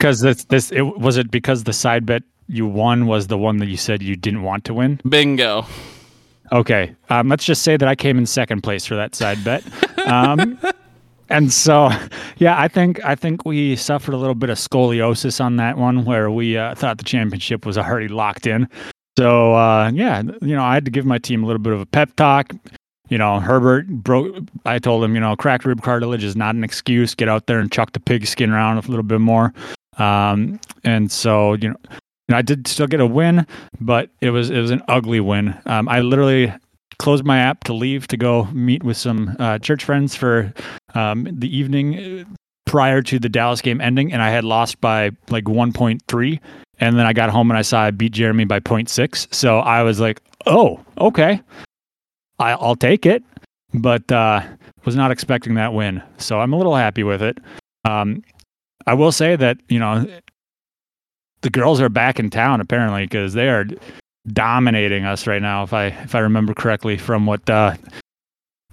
because 0.00 0.20
this 0.20 0.44
this 0.44 0.72
it, 0.72 0.80
was 0.80 1.18
it 1.18 1.30
because 1.30 1.64
the 1.64 1.74
side 1.74 2.06
bet 2.06 2.22
you 2.48 2.66
won 2.66 3.06
was 3.06 3.26
the 3.26 3.36
one 3.36 3.58
that 3.58 3.68
you 3.68 3.76
said 3.76 4.02
you 4.02 4.16
didn't 4.16 4.42
want 4.42 4.64
to 4.64 4.74
win. 4.74 4.98
bingo. 5.06 5.66
Okay, 6.52 6.96
um, 7.10 7.28
let's 7.28 7.44
just 7.44 7.62
say 7.62 7.76
that 7.76 7.86
I 7.86 7.94
came 7.94 8.18
in 8.18 8.26
second 8.26 8.62
place 8.62 8.84
for 8.84 8.96
that 8.96 9.14
side 9.14 9.44
bet. 9.44 9.62
Um, 10.06 10.58
and 11.28 11.52
so, 11.52 11.90
yeah, 12.38 12.60
I 12.60 12.66
think 12.66 13.04
I 13.04 13.14
think 13.14 13.44
we 13.44 13.76
suffered 13.76 14.14
a 14.14 14.16
little 14.16 14.34
bit 14.34 14.50
of 14.50 14.58
scoliosis 14.58 15.40
on 15.44 15.56
that 15.56 15.76
one, 15.76 16.04
where 16.04 16.30
we 16.30 16.56
uh, 16.56 16.74
thought 16.74 16.98
the 16.98 17.04
championship 17.04 17.66
was 17.66 17.78
already 17.78 18.08
locked 18.08 18.46
in. 18.46 18.68
So 19.18 19.54
uh, 19.54 19.90
yeah, 19.92 20.22
you 20.40 20.56
know, 20.56 20.64
I 20.64 20.74
had 20.74 20.86
to 20.86 20.90
give 20.90 21.04
my 21.04 21.18
team 21.18 21.44
a 21.44 21.46
little 21.46 21.62
bit 21.62 21.74
of 21.74 21.80
a 21.80 21.86
pep 21.86 22.16
talk. 22.16 22.52
You 23.10 23.18
know, 23.18 23.38
Herbert 23.38 23.88
broke. 23.88 24.34
I 24.64 24.78
told 24.78 25.04
him, 25.04 25.14
you 25.14 25.20
know, 25.20 25.36
cracked 25.36 25.66
rib 25.66 25.82
cartilage 25.82 26.24
is 26.24 26.36
not 26.36 26.54
an 26.54 26.64
excuse. 26.64 27.14
Get 27.14 27.28
out 27.28 27.46
there 27.46 27.58
and 27.58 27.70
chuck 27.70 27.92
the 27.92 28.00
pigskin 28.00 28.50
around 28.50 28.78
a 28.78 28.88
little 28.88 29.04
bit 29.04 29.20
more. 29.20 29.52
Um, 29.98 30.60
and 30.84 31.10
so, 31.10 31.54
you 31.54 31.70
know, 31.70 31.76
I 32.32 32.42
did 32.42 32.66
still 32.68 32.86
get 32.86 33.00
a 33.00 33.06
win, 33.06 33.46
but 33.80 34.10
it 34.20 34.30
was 34.30 34.50
it 34.50 34.60
was 34.60 34.70
an 34.70 34.82
ugly 34.88 35.20
win. 35.20 35.58
Um, 35.66 35.88
I 35.88 36.00
literally 36.00 36.52
closed 36.98 37.24
my 37.24 37.38
app 37.38 37.64
to 37.64 37.72
leave 37.72 38.06
to 38.08 38.16
go 38.16 38.44
meet 38.52 38.84
with 38.84 38.96
some 38.96 39.34
uh, 39.38 39.58
church 39.58 39.84
friends 39.84 40.14
for 40.14 40.52
um, 40.94 41.26
the 41.32 41.54
evening 41.54 41.98
uh, 41.98 42.24
prior 42.66 43.02
to 43.02 43.18
the 43.18 43.28
Dallas 43.28 43.60
game 43.60 43.80
ending, 43.80 44.12
and 44.12 44.22
I 44.22 44.30
had 44.30 44.44
lost 44.44 44.80
by 44.80 45.10
like 45.28 45.44
1.3. 45.44 46.40
And 46.78 46.98
then 46.98 47.04
I 47.04 47.12
got 47.12 47.28
home 47.28 47.50
and 47.50 47.58
I 47.58 47.62
saw 47.62 47.82
I 47.82 47.90
beat 47.90 48.12
Jeremy 48.12 48.44
by 48.44 48.60
0.6. 48.60 49.34
So 49.34 49.58
I 49.58 49.82
was 49.82 50.00
like, 50.00 50.22
oh, 50.46 50.80
okay, 50.98 51.42
I, 52.38 52.52
I'll 52.52 52.76
take 52.76 53.04
it. 53.04 53.22
But 53.74 54.10
uh, 54.10 54.42
was 54.84 54.96
not 54.96 55.10
expecting 55.10 55.54
that 55.54 55.74
win. 55.74 56.02
So 56.18 56.40
I'm 56.40 56.52
a 56.52 56.56
little 56.56 56.74
happy 56.74 57.02
with 57.02 57.22
it. 57.22 57.38
Um, 57.84 58.22
I 58.86 58.94
will 58.94 59.12
say 59.12 59.36
that, 59.36 59.58
you 59.68 59.78
know, 59.78 60.06
the 61.42 61.50
girls 61.50 61.80
are 61.80 61.88
back 61.88 62.18
in 62.18 62.30
town 62.30 62.60
apparently 62.60 63.04
because 63.04 63.34
they 63.34 63.48
are 63.48 63.64
dominating 64.28 65.04
us 65.04 65.26
right 65.26 65.42
now. 65.42 65.62
If 65.62 65.72
I 65.72 65.86
if 65.86 66.14
I 66.14 66.20
remember 66.20 66.54
correctly 66.54 66.98
from 66.98 67.26
what 67.26 67.48
uh, 67.48 67.74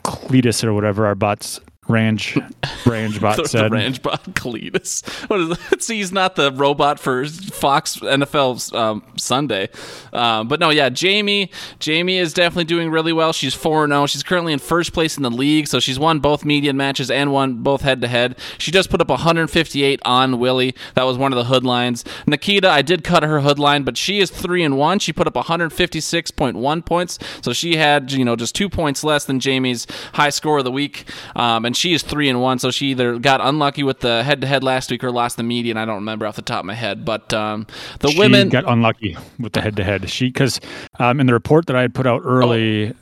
Cletus 0.03 0.63
or 0.63 0.73
whatever 0.73 1.05
our 1.05 1.15
bots 1.15 1.59
range 1.87 2.37
range 2.85 3.21
bot 3.21 3.37
the, 3.43 3.47
said. 3.47 3.71
the 3.71 3.75
range 3.75 4.01
bot 4.01 4.23
Cletus. 4.33 5.07
What 5.29 5.39
is 5.39 5.49
that? 5.49 5.81
See, 5.87 5.97
he's 5.97 6.11
not 6.11 6.35
the 6.35 6.51
robot 6.51 6.99
for 6.99 7.25
Fox 7.25 7.97
NFL 7.97 8.73
um, 8.75 9.03
Sunday. 9.15 9.69
Um, 10.13 10.47
but 10.47 10.59
no, 10.59 10.69
yeah, 10.69 10.89
Jamie. 10.89 11.51
Jamie 11.79 12.17
is 12.17 12.33
definitely 12.33 12.65
doing 12.65 12.89
really 12.89 13.13
well. 13.13 13.33
She's 13.33 13.53
4 13.53 13.87
0. 13.87 14.05
She's 14.07 14.23
currently 14.23 14.53
in 14.53 14.59
first 14.59 14.93
place 14.93 15.17
in 15.17 15.23
the 15.23 15.31
league, 15.31 15.67
so 15.67 15.79
she's 15.79 15.99
won 15.99 16.19
both 16.19 16.43
median 16.43 16.77
matches 16.77 17.09
and 17.11 17.31
won 17.31 17.63
both 17.63 17.81
head 17.81 18.01
to 18.01 18.07
head. 18.07 18.37
She 18.57 18.71
just 18.71 18.89
put 18.89 19.01
up 19.01 19.09
158 19.09 20.01
on 20.03 20.39
Willie. 20.39 20.75
That 20.95 21.03
was 21.03 21.17
one 21.17 21.31
of 21.31 21.37
the 21.37 21.45
hood 21.45 21.63
lines. 21.63 22.03
Nikita, 22.25 22.69
I 22.69 22.81
did 22.81 23.03
cut 23.03 23.23
her 23.23 23.41
hood 23.41 23.59
line, 23.59 23.83
but 23.83 23.97
she 23.97 24.19
is 24.19 24.29
3 24.29 24.63
and 24.63 24.77
1. 24.77 24.99
She 24.99 25.13
put 25.13 25.27
up 25.27 25.35
156.1 25.35 26.85
points, 26.85 27.19
so 27.41 27.53
she 27.53 27.77
had, 27.77 28.11
you 28.11 28.25
know, 28.25 28.35
just 28.35 28.55
two 28.55 28.69
points 28.69 29.03
less 29.03 29.25
than 29.25 29.39
Jamie's 29.39 29.87
high 30.13 30.29
score 30.29 30.57
of 30.59 30.63
the 30.63 30.71
week. 30.71 31.05
Um, 31.35 31.65
and 31.65 31.76
she 31.77 31.93
is 31.93 32.03
3 32.03 32.29
and 32.29 32.41
1, 32.41 32.59
so 32.59 32.71
she 32.71 32.87
either 32.87 33.19
got 33.19 33.39
unlucky 33.41 33.83
with 33.83 33.99
the 33.99 34.23
head 34.23 34.41
to 34.41 34.47
head 34.47 34.63
last 34.63 34.91
week 34.91 35.03
or 35.03 35.11
lost 35.11 35.37
the 35.37 35.43
median. 35.43 35.77
I 35.77 35.85
don't 35.85 35.95
remember 35.95 36.25
off 36.25 36.35
the 36.35 36.41
top 36.41 36.59
of 36.59 36.65
my 36.65 36.73
head. 36.73 37.05
But 37.05 37.33
um, 37.33 37.67
the 37.99 38.09
she 38.09 38.19
women. 38.19 38.49
got 38.49 38.65
unlucky 38.67 39.17
with 39.39 39.53
the 39.53 39.61
head 39.61 39.75
to 39.77 39.83
head. 39.83 40.09
She 40.09 40.27
because 40.27 40.59
um, 40.99 41.19
in 41.19 41.27
the 41.27 41.33
report 41.33 41.67
that 41.67 41.75
I 41.75 41.81
had 41.81 41.93
put 41.93 42.07
out 42.07 42.21
early 42.25 42.93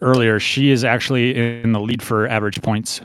earlier, 0.00 0.38
she 0.38 0.70
is 0.70 0.84
actually 0.84 1.34
in 1.62 1.72
the 1.72 1.80
lead 1.80 2.02
for 2.02 2.28
average 2.28 2.62
points. 2.62 3.00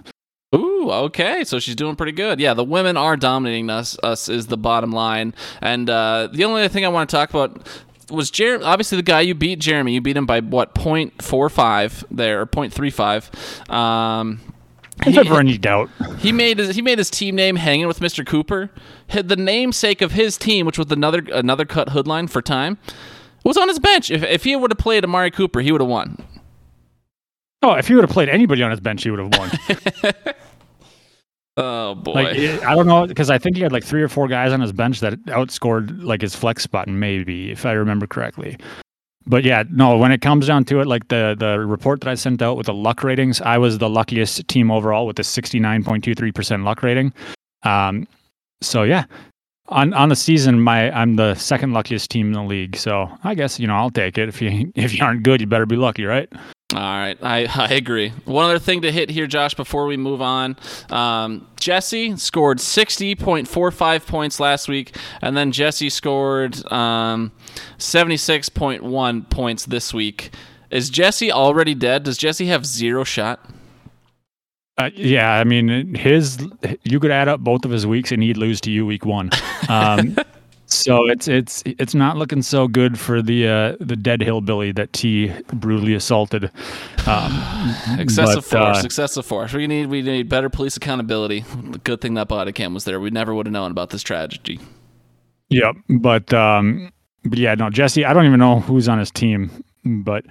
Ooh, 0.56 0.90
okay. 0.90 1.44
So 1.44 1.60
she's 1.60 1.76
doing 1.76 1.96
pretty 1.96 2.14
good. 2.14 2.40
Yeah, 2.40 2.54
the 2.54 2.64
women 2.64 2.96
are 2.98 3.18
dominating 3.18 3.70
us. 3.70 3.98
Us 4.04 4.30
is 4.30 4.48
the 4.48 4.58
bottom 4.58 4.92
line. 4.92 5.34
And 5.62 5.90
uh, 5.90 6.30
the 6.32 6.46
only 6.46 6.62
other 6.62 6.70
thing 6.70 6.86
I 6.86 6.90
want 6.90 7.10
to 7.10 7.16
talk 7.16 7.30
about 7.30 7.68
was 8.10 8.32
Jeremy. 8.32 8.64
Obviously, 8.64 8.96
the 8.96 9.04
guy 9.04 9.22
you 9.22 9.36
beat, 9.36 9.60
Jeremy. 9.60 9.94
You 9.94 10.02
beat 10.02 10.16
him 10.16 10.26
by 10.26 10.40
what 10.40 10.74
0.45 10.76 12.06
there, 12.10 12.42
or 12.42 12.46
0.35. 12.46 13.70
Um, 13.72 14.40
Is 15.06 15.16
there 15.16 15.26
ever 15.26 15.40
any 15.40 15.58
doubt? 15.58 15.90
he 16.18 16.32
made 16.32 16.58
his 16.58 16.76
he 16.76 16.82
made 16.82 16.98
his 16.98 17.10
team 17.10 17.36
name 17.36 17.56
hanging 17.56 17.88
with 17.88 18.00
Mr. 18.00 18.26
Cooper. 18.26 18.70
Had 19.10 19.30
the 19.30 19.36
namesake 19.36 20.02
of 20.02 20.12
his 20.14 20.38
team, 20.38 20.66
which 20.66 20.78
was 20.78 20.92
another 20.92 21.24
another 21.32 21.66
cut 21.66 21.90
hood 21.90 22.08
line 22.08 22.28
for 22.28 22.42
time, 22.42 22.78
was 23.44 23.58
on 23.58 23.68
his 23.68 23.80
bench. 23.80 24.10
If 24.12 24.24
if 24.24 24.44
he 24.44 24.56
would 24.56 24.72
have 24.72 24.78
played 24.80 25.04
Amari 25.04 25.32
Cooper, 25.32 25.62
he 25.62 25.72
would 25.72 25.82
have 25.82 25.90
won. 25.90 26.24
Oh, 27.62 27.74
if 27.74 27.88
he 27.88 27.96
would 27.96 28.04
have 28.04 28.12
played 28.12 28.30
anybody 28.30 28.62
on 28.64 28.72
his 28.72 28.80
bench, 28.80 29.04
he 29.04 29.12
would 29.12 29.20
have 29.20 29.34
won. 29.38 30.14
Oh 31.60 31.96
boy. 31.96 32.12
like 32.12 32.38
I 32.38 32.76
don't 32.76 32.86
know 32.86 33.08
because 33.08 33.32
I 33.32 33.40
think 33.40 33.56
he 33.56 33.64
had 33.64 33.72
like 33.72 33.84
three 33.84 34.04
or 34.04 34.08
four 34.08 34.28
guys 34.28 34.52
on 34.54 34.62
his 34.62 34.72
bench 34.72 35.00
that 35.00 35.14
outscored 35.26 36.04
like 36.04 36.22
his 36.22 36.36
flex 36.36 36.62
spot, 36.62 36.88
maybe 36.88 37.50
if 37.52 37.66
I 37.66 37.72
remember 37.72 38.06
correctly. 38.06 38.58
But 39.28 39.44
yeah, 39.44 39.64
no. 39.70 39.98
When 39.98 40.12
it 40.12 40.22
comes 40.22 40.48
down 40.48 40.64
to 40.66 40.80
it, 40.80 40.88
like 40.88 41.10
the 41.10 41.36
the 41.38 41.60
report 41.60 42.00
that 42.02 42.10
I 42.10 42.16
sent 42.16 42.42
out 42.42 42.56
with 42.56 42.68
the 42.68 42.74
luck 42.74 43.04
ratings, 43.04 43.42
I 43.42 43.58
was 43.58 43.78
the 43.78 43.90
luckiest 43.90 44.48
team 44.48 44.72
overall 44.72 45.06
with 45.06 45.20
a 45.20 45.24
sixty 45.24 45.60
nine 45.60 45.84
point 45.84 46.04
two 46.04 46.16
three 46.16 46.32
percent 46.32 46.64
luck 46.64 46.82
rating. 46.82 47.14
Um, 47.64 48.08
so 48.62 48.84
yeah, 48.84 49.04
on 49.68 49.94
on 49.94 50.10
the 50.10 50.16
season, 50.16 50.62
my 50.62 50.90
I'm 50.92 51.18
the 51.18 51.36
second 51.36 51.74
luckiest 51.74 52.10
team 52.10 52.28
in 52.28 52.34
the 52.34 52.44
league. 52.44 52.78
So 52.78 53.10
I 53.26 53.36
guess 53.36 53.60
you 53.60 53.68
know 53.68 53.76
I'll 53.76 53.92
take 53.92 54.18
it. 54.18 54.30
If 54.30 54.42
you 54.42 54.72
if 54.76 54.98
you 54.98 55.04
aren't 55.04 55.24
good, 55.24 55.42
you 55.42 55.48
better 55.48 55.66
be 55.66 55.76
lucky, 55.76 56.06
right? 56.06 56.32
All 56.74 56.80
right, 56.82 57.18
I, 57.22 57.46
I 57.56 57.74
agree. 57.74 58.10
One 58.26 58.46
other 58.46 58.60
thing 58.60 58.82
to 58.82 58.92
hit 58.92 59.10
here, 59.10 59.28
Josh, 59.28 59.54
before 59.54 59.86
we 59.86 59.98
move 59.98 60.22
on. 60.22 60.58
Um, 60.90 61.48
Jesse 61.60 62.18
scored 62.18 62.58
60.45 62.60 64.06
points 64.06 64.40
last 64.40 64.68
week, 64.68 64.96
and 65.22 65.36
then 65.38 65.52
Jesse 65.52 65.90
scored 65.90 66.56
um, 66.72 67.32
76.1 67.78 69.30
points 69.30 69.66
this 69.66 69.94
week. 69.94 70.32
Is 70.70 70.90
Jesse 70.90 71.32
already 71.32 71.74
dead? 71.74 72.04
Does 72.04 72.18
Jesse 72.18 72.48
have 72.48 72.66
zero 72.66 73.04
shot? 73.06 73.50
Uh, 74.78 74.92
yeah, 74.94 75.34
I 75.34 75.44
mean 75.44 75.96
his. 75.96 76.38
You 76.84 77.00
could 77.00 77.10
add 77.10 77.28
up 77.28 77.40
both 77.40 77.66
of 77.66 77.72
his 77.72 77.88
weeks, 77.88 78.12
and 78.12 78.22
he'd 78.22 78.38
lose 78.38 78.62
to 78.62 78.72
you 78.72 78.86
week 78.86 79.06
one. 79.06 79.32
Um, 79.70 80.16
so 80.68 81.08
it's 81.08 81.28
it's 81.28 81.64
it's 81.66 81.96
not 81.96 82.18
looking 82.18 82.42
so 82.42 82.68
good 82.68 83.00
for 83.00 83.22
the 83.22 83.48
uh, 83.48 83.76
the 83.80 83.96
dead 83.96 84.22
hillbilly 84.22 84.72
that 84.74 84.94
T 84.94 85.32
brutally 85.54 85.94
assaulted. 85.94 86.52
Um, 87.06 87.76
Excessive 88.00 88.48
but, 88.50 88.60
uh, 88.60 88.74
force, 88.74 88.84
excessive 88.84 89.26
force. 89.26 89.54
We 89.54 89.66
need 89.68 89.88
we 89.88 90.02
need 90.02 90.30
better 90.30 90.50
police 90.50 90.76
accountability. 90.76 91.46
The 91.72 91.80
good 91.80 92.02
thing 92.02 92.16
that 92.16 92.28
body 92.28 92.52
cam 92.52 92.74
was 92.74 92.84
there. 92.84 93.00
We 93.00 93.10
never 93.10 93.34
would 93.34 93.46
have 93.46 93.54
known 93.54 93.72
about 93.72 93.92
this 93.92 94.04
tragedy. 94.04 94.60
Yep, 95.50 95.76
but 95.90 96.34
um, 96.34 96.92
but 97.24 97.40
yeah, 97.40 97.56
no, 97.56 97.70
Jesse. 97.70 98.04
I 98.04 98.14
don't 98.14 98.26
even 98.26 98.40
know 98.40 98.60
who's 98.60 98.90
on 98.90 99.00
his 99.00 99.12
team, 99.12 99.64
but 99.86 100.26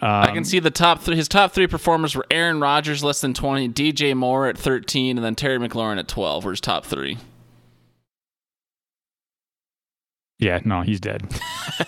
um, 0.00 0.08
I 0.08 0.32
can 0.32 0.44
see 0.44 0.60
the 0.60 0.70
top 0.70 1.00
three. 1.00 1.16
His 1.16 1.28
top 1.28 1.52
three 1.52 1.66
performers 1.66 2.14
were 2.14 2.26
Aaron 2.30 2.60
Rodgers, 2.60 3.02
less 3.02 3.20
than 3.20 3.34
twenty, 3.34 3.68
DJ 3.68 4.14
Moore 4.14 4.46
at 4.46 4.56
thirteen, 4.56 5.18
and 5.18 5.24
then 5.24 5.34
Terry 5.34 5.58
McLaurin 5.58 5.98
at 5.98 6.06
twelve. 6.06 6.44
Were 6.44 6.52
his 6.52 6.60
top 6.60 6.86
three. 6.86 7.18
Yeah, 10.42 10.58
no, 10.64 10.82
he's 10.82 10.98
dead. 10.98 11.22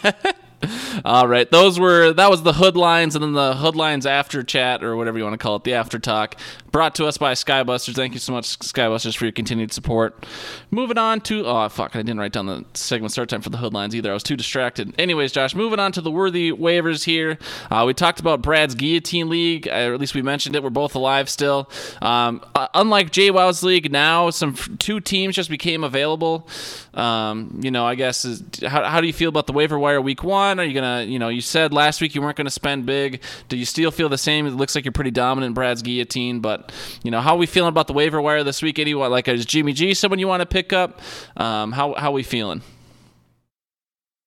All 1.05 1.27
right, 1.27 1.51
those 1.51 1.81
were 1.81 2.13
that 2.13 2.31
was 2.31 2.45
the 2.45 2.53
hoodlines, 2.53 3.15
and 3.17 3.23
then 3.25 3.33
the 3.33 3.55
hoodlines 3.55 4.07
after 4.07 4.45
chat 4.45 4.85
or 4.85 4.95
whatever 4.95 5.19
you 5.19 5.25
want 5.25 5.35
to 5.35 5.39
call 5.39 5.57
it, 5.57 5.65
the 5.65 5.75
after 5.75 5.99
talk, 5.99 6.37
brought 6.75 6.97
to 6.97 7.07
us 7.07 7.17
by 7.17 7.35
Skybusters. 7.35 7.95
Thank 7.95 8.15
you 8.15 8.19
so 8.19 8.33
much, 8.33 8.59
Skybusters, 8.59 9.17
for 9.17 9.27
your 9.27 9.33
continued 9.33 9.73
support. 9.73 10.27
Moving 10.73 10.99
on 10.99 11.21
to 11.21 11.47
oh 11.47 11.69
fuck, 11.69 11.95
I 11.95 12.01
didn't 12.01 12.19
write 12.19 12.33
down 12.33 12.47
the 12.47 12.65
segment 12.75 13.13
start 13.13 13.29
time 13.29 13.43
for 13.43 13.51
the 13.51 13.59
hoodlines 13.59 13.95
either. 13.95 14.11
I 14.11 14.13
was 14.13 14.25
too 14.25 14.37
distracted. 14.37 14.93
Anyways, 14.99 15.31
Josh, 15.31 15.55
moving 15.55 15.79
on 15.79 15.93
to 15.93 16.01
the 16.01 16.11
worthy 16.11 16.51
waivers 16.51 17.05
here. 17.05 17.39
Uh, 17.71 17.85
we 17.87 17.95
talked 17.95 18.19
about 18.19 18.43
Brad's 18.43 18.75
Guillotine 18.75 19.29
League, 19.29 19.69
uh, 19.69 19.87
or 19.87 19.95
at 19.95 20.01
least 20.01 20.17
we 20.17 20.23
mentioned 20.23 20.57
it. 20.57 20.65
We're 20.65 20.71
both 20.71 20.97
alive 20.97 21.29
still. 21.29 21.71
Um, 22.03 22.45
uh, 22.57 22.67
unlike 22.75 23.13
JWoww's 23.13 23.63
League, 23.63 23.93
now 23.93 24.31
some 24.31 24.57
two 24.81 24.99
teams 24.99 25.37
just 25.37 25.51
became 25.51 25.85
available. 25.85 26.49
Um, 26.95 27.61
you 27.63 27.71
know, 27.71 27.87
I 27.87 27.95
guess 27.95 28.25
is, 28.25 28.43
how, 28.67 28.83
how 28.83 29.01
do 29.01 29.07
you 29.07 29.13
feel 29.13 29.29
about 29.29 29.47
the 29.47 29.53
waiver 29.53 29.79
wire 29.79 30.01
week 30.01 30.25
one? 30.25 30.59
Are 30.59 30.65
you 30.65 30.75
gonna, 30.75 31.05
you 31.05 31.21
know, 31.21 31.29
you 31.29 31.41
said 31.41 31.73
last 31.73 32.01
week 32.01 32.17
you 32.17 32.21
weren't 32.21 32.37
gonna 32.37 32.51
spend 32.51 32.85
big. 32.85 33.23
Do 33.49 33.57
you 33.57 33.65
still 33.65 33.93
feel 33.93 34.09
the 34.09 34.19
same? 34.19 34.49
It 34.49 34.55
looks 34.55 34.75
like 34.75 34.85
you're 34.85 34.91
pretty 34.91 35.13
dominant 35.13 35.51
in 35.51 35.55
Brad's 35.55 35.81
guillotine, 35.81 36.41
but 36.41 36.64
you 37.03 37.11
know, 37.11 37.21
how 37.21 37.35
are 37.35 37.39
we 37.39 37.47
feeling 37.47 37.69
about 37.69 37.87
the 37.87 37.93
waiver 37.93 38.21
wire 38.21 38.45
this 38.45 38.63
week? 38.63 38.79
Anyone 38.79 39.11
like 39.11 39.29
is 39.29 39.47
Jimmy 39.47 39.73
G 39.73 39.95
someone 39.95 40.19
you 40.19 40.29
want 40.29 40.41
to 40.41 40.47
pick 40.47 40.73
up? 40.73 41.01
Um, 41.37 41.73
how 41.73 41.95
how 41.95 42.11
are 42.11 42.15
we 42.15 42.23
feeling? 42.23 42.63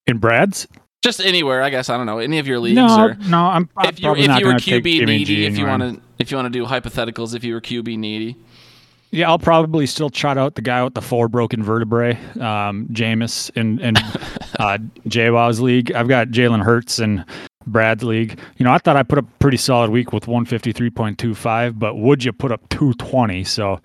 In 0.05 0.19
Brad's? 0.19 0.67
Just 1.03 1.21
anywhere, 1.21 1.61
I 1.61 1.69
guess. 1.69 1.89
I 1.89 1.97
don't 1.97 2.05
know 2.05 2.17
any 2.17 2.39
of 2.39 2.47
your 2.47 2.59
leagues. 2.59 2.75
No, 2.75 3.05
or, 3.05 3.15
no. 3.15 3.45
I'm 3.45 3.69
if 3.83 3.99
you 4.01 4.15
if 4.15 4.39
you 4.39 4.45
were 4.47 4.53
QB 4.53 5.05
needy, 5.05 5.45
if 5.45 5.57
you 5.57 5.65
want 5.67 5.83
to 5.83 6.01
if 6.17 6.31
you 6.31 6.37
want 6.37 6.51
to 6.51 6.59
do 6.59 6.65
hypotheticals, 6.65 7.35
if 7.35 7.43
you 7.43 7.53
were 7.53 7.61
QB 7.61 7.97
needy. 7.97 8.35
Yeah, 9.11 9.29
I'll 9.29 9.39
probably 9.39 9.85
still 9.85 10.09
trot 10.09 10.37
out 10.37 10.55
the 10.55 10.61
guy 10.61 10.83
with 10.83 10.93
the 10.93 11.01
four 11.01 11.29
broken 11.29 11.63
vertebrae, 11.63 12.17
um, 12.41 12.87
Jameis 12.91 13.49
in 13.55 13.79
in 13.79 13.95
uh, 14.59 14.79
JWoww's 15.07 15.61
league. 15.61 15.93
I've 15.93 16.07
got 16.09 16.29
Jalen 16.29 16.63
Hurts 16.63 16.99
and 16.99 17.23
Brad's 17.67 18.03
league. 18.03 18.39
You 18.57 18.65
know, 18.65 18.71
I 18.71 18.77
thought 18.77 18.95
I 18.95 19.03
put 19.03 19.19
up 19.19 19.25
a 19.25 19.37
pretty 19.39 19.57
solid 19.57 19.91
week 19.91 20.13
with 20.13 20.25
153.25, 20.25 21.77
but 21.77 21.95
would 21.95 22.23
you 22.23 22.33
put 22.33 22.51
up 22.51 22.67
220? 22.69 23.43
So 23.43 23.79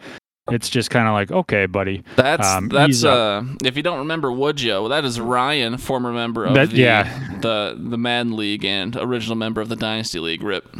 it's 0.50 0.68
just 0.68 0.90
kind 0.90 1.06
of 1.06 1.14
like, 1.14 1.30
okay, 1.30 1.66
buddy. 1.66 2.02
That's 2.16 2.46
um, 2.46 2.68
that's 2.68 3.04
uh, 3.04 3.44
if 3.64 3.76
you 3.76 3.82
don't 3.82 3.98
remember 3.98 4.32
Would 4.32 4.60
you? 4.60 4.88
that 4.88 5.04
is 5.04 5.20
Ryan, 5.20 5.76
former 5.78 6.12
member 6.12 6.44
of 6.44 6.54
that, 6.54 6.70
the 6.70 6.76
yeah. 6.76 7.38
the 7.40 7.76
the 7.78 7.98
Madden 7.98 8.36
League 8.36 8.64
and 8.64 8.96
original 8.96 9.36
member 9.36 9.60
of 9.60 9.68
the 9.68 9.76
Dynasty 9.76 10.18
League. 10.18 10.42
Rip. 10.42 10.76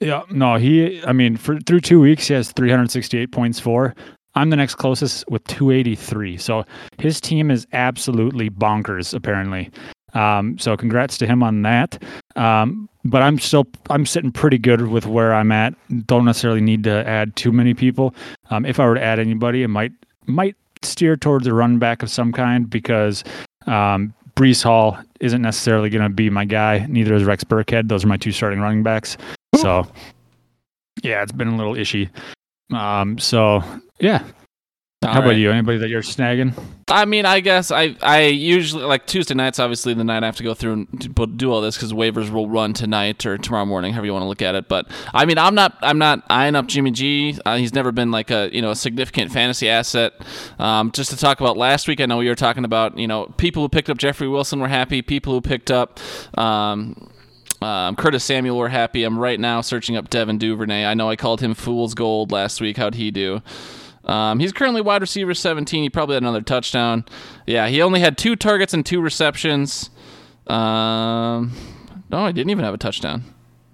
Yeah, 0.00 0.24
no, 0.30 0.56
he. 0.56 1.02
I 1.04 1.12
mean, 1.12 1.36
for 1.36 1.58
through 1.60 1.80
two 1.80 2.00
weeks, 2.00 2.28
he 2.28 2.34
has 2.34 2.52
368 2.52 3.32
points 3.32 3.58
for. 3.58 3.94
I'm 4.34 4.50
the 4.50 4.56
next 4.56 4.74
closest 4.74 5.24
with 5.28 5.44
283. 5.44 6.36
So 6.38 6.64
his 6.98 7.20
team 7.20 7.50
is 7.50 7.66
absolutely 7.72 8.50
bonkers, 8.50 9.14
apparently. 9.14 9.70
Um, 10.14 10.58
so 10.58 10.76
congrats 10.76 11.18
to 11.18 11.26
him 11.26 11.42
on 11.42 11.62
that. 11.62 12.02
Um, 12.36 12.88
but 13.04 13.22
I'm 13.22 13.38
still 13.38 13.66
I'm 13.90 14.06
sitting 14.06 14.32
pretty 14.32 14.58
good 14.58 14.88
with 14.88 15.06
where 15.06 15.34
I'm 15.34 15.52
at. 15.52 15.74
Don't 16.06 16.24
necessarily 16.24 16.60
need 16.60 16.84
to 16.84 17.06
add 17.06 17.36
too 17.36 17.52
many 17.52 17.74
people. 17.74 18.14
Um, 18.50 18.64
if 18.64 18.80
I 18.80 18.86
were 18.86 18.94
to 18.94 19.02
add 19.02 19.18
anybody, 19.18 19.62
it 19.62 19.68
might 19.68 19.92
might 20.26 20.56
steer 20.82 21.16
towards 21.16 21.46
a 21.46 21.54
run 21.54 21.78
back 21.78 22.02
of 22.02 22.10
some 22.10 22.32
kind 22.32 22.68
because 22.68 23.24
um, 23.66 24.14
Breece 24.36 24.62
Hall 24.62 24.98
isn't 25.20 25.42
necessarily 25.42 25.90
going 25.90 26.02
to 26.02 26.08
be 26.08 26.30
my 26.30 26.44
guy. 26.44 26.86
Neither 26.88 27.14
is 27.14 27.24
Rex 27.24 27.44
Burkhead. 27.44 27.88
Those 27.88 28.04
are 28.04 28.08
my 28.08 28.16
two 28.16 28.32
starting 28.32 28.60
running 28.60 28.82
backs. 28.82 29.16
So, 29.56 29.86
yeah, 31.02 31.22
it's 31.22 31.32
been 31.32 31.48
a 31.48 31.56
little 31.56 31.74
ishy. 31.74 32.10
Um, 32.72 33.18
so 33.18 33.62
yeah. 34.00 34.24
All 35.04 35.12
How 35.12 35.20
right. 35.20 35.26
about 35.26 35.36
you? 35.36 35.50
Anybody 35.50 35.78
that 35.78 35.90
you're 35.90 36.02
snagging? 36.02 36.54
I 36.88 37.04
mean, 37.04 37.26
I 37.26 37.40
guess 37.40 37.70
I 37.70 37.96
I 38.02 38.22
usually 38.26 38.84
like 38.84 39.06
Tuesday 39.06 39.34
nights. 39.34 39.58
Obviously, 39.58 39.94
the 39.94 40.04
night 40.04 40.22
I 40.22 40.26
have 40.26 40.36
to 40.36 40.42
go 40.42 40.54
through 40.54 40.72
and 40.72 41.36
do 41.36 41.52
all 41.52 41.60
this 41.60 41.76
because 41.76 41.92
waivers 41.92 42.30
will 42.30 42.48
run 42.48 42.72
tonight 42.72 43.24
or 43.26 43.36
tomorrow 43.38 43.66
morning, 43.66 43.92
however 43.92 44.06
you 44.06 44.12
want 44.12 44.22
to 44.22 44.28
look 44.28 44.42
at 44.42 44.54
it. 44.54 44.68
But 44.68 44.90
I 45.12 45.24
mean, 45.24 45.38
I'm 45.38 45.54
not 45.54 45.76
I'm 45.82 45.98
not 45.98 46.24
eyeing 46.30 46.56
up 46.56 46.66
Jimmy 46.66 46.90
G. 46.90 47.38
Uh, 47.44 47.56
he's 47.56 47.74
never 47.74 47.92
been 47.92 48.10
like 48.10 48.30
a 48.30 48.50
you 48.52 48.62
know 48.62 48.70
a 48.70 48.76
significant 48.76 49.32
fantasy 49.32 49.68
asset. 49.68 50.14
Um, 50.58 50.90
just 50.92 51.10
to 51.10 51.16
talk 51.16 51.40
about 51.40 51.56
last 51.56 51.86
week, 51.88 52.00
I 52.00 52.06
know 52.06 52.18
we 52.18 52.28
were 52.28 52.34
talking 52.34 52.64
about 52.64 52.98
you 52.98 53.06
know 53.06 53.26
people 53.36 53.62
who 53.62 53.68
picked 53.68 53.90
up 53.90 53.98
Jeffrey 53.98 54.28
Wilson 54.28 54.60
were 54.60 54.68
happy. 54.68 55.02
People 55.02 55.32
who 55.34 55.40
picked 55.40 55.70
up. 55.70 56.00
Um, 56.38 57.10
um, 57.62 57.96
Curtis 57.96 58.24
Samuel, 58.24 58.58
we're 58.58 58.68
happy. 58.68 59.04
I'm 59.04 59.18
right 59.18 59.40
now 59.40 59.62
searching 59.62 59.96
up 59.96 60.10
Devin 60.10 60.36
Duvernay. 60.36 60.84
I 60.84 60.92
know 60.92 61.08
I 61.08 61.16
called 61.16 61.40
him 61.40 61.54
fool's 61.54 61.94
gold 61.94 62.30
last 62.30 62.60
week. 62.60 62.76
How'd 62.76 62.94
he 62.94 63.10
do? 63.10 63.40
Um, 64.04 64.38
he's 64.38 64.52
currently 64.52 64.80
wide 64.80 65.00
receiver 65.00 65.34
17. 65.34 65.82
He 65.82 65.90
probably 65.90 66.14
had 66.14 66.22
another 66.22 66.42
touchdown. 66.42 67.04
Yeah, 67.46 67.68
he 67.68 67.80
only 67.82 68.00
had 68.00 68.18
two 68.18 68.36
targets 68.36 68.74
and 68.74 68.84
two 68.84 69.00
receptions. 69.00 69.90
Um, 70.46 71.52
no, 72.10 72.26
he 72.26 72.32
didn't 72.32 72.50
even 72.50 72.64
have 72.64 72.74
a 72.74 72.78
touchdown. 72.78 73.24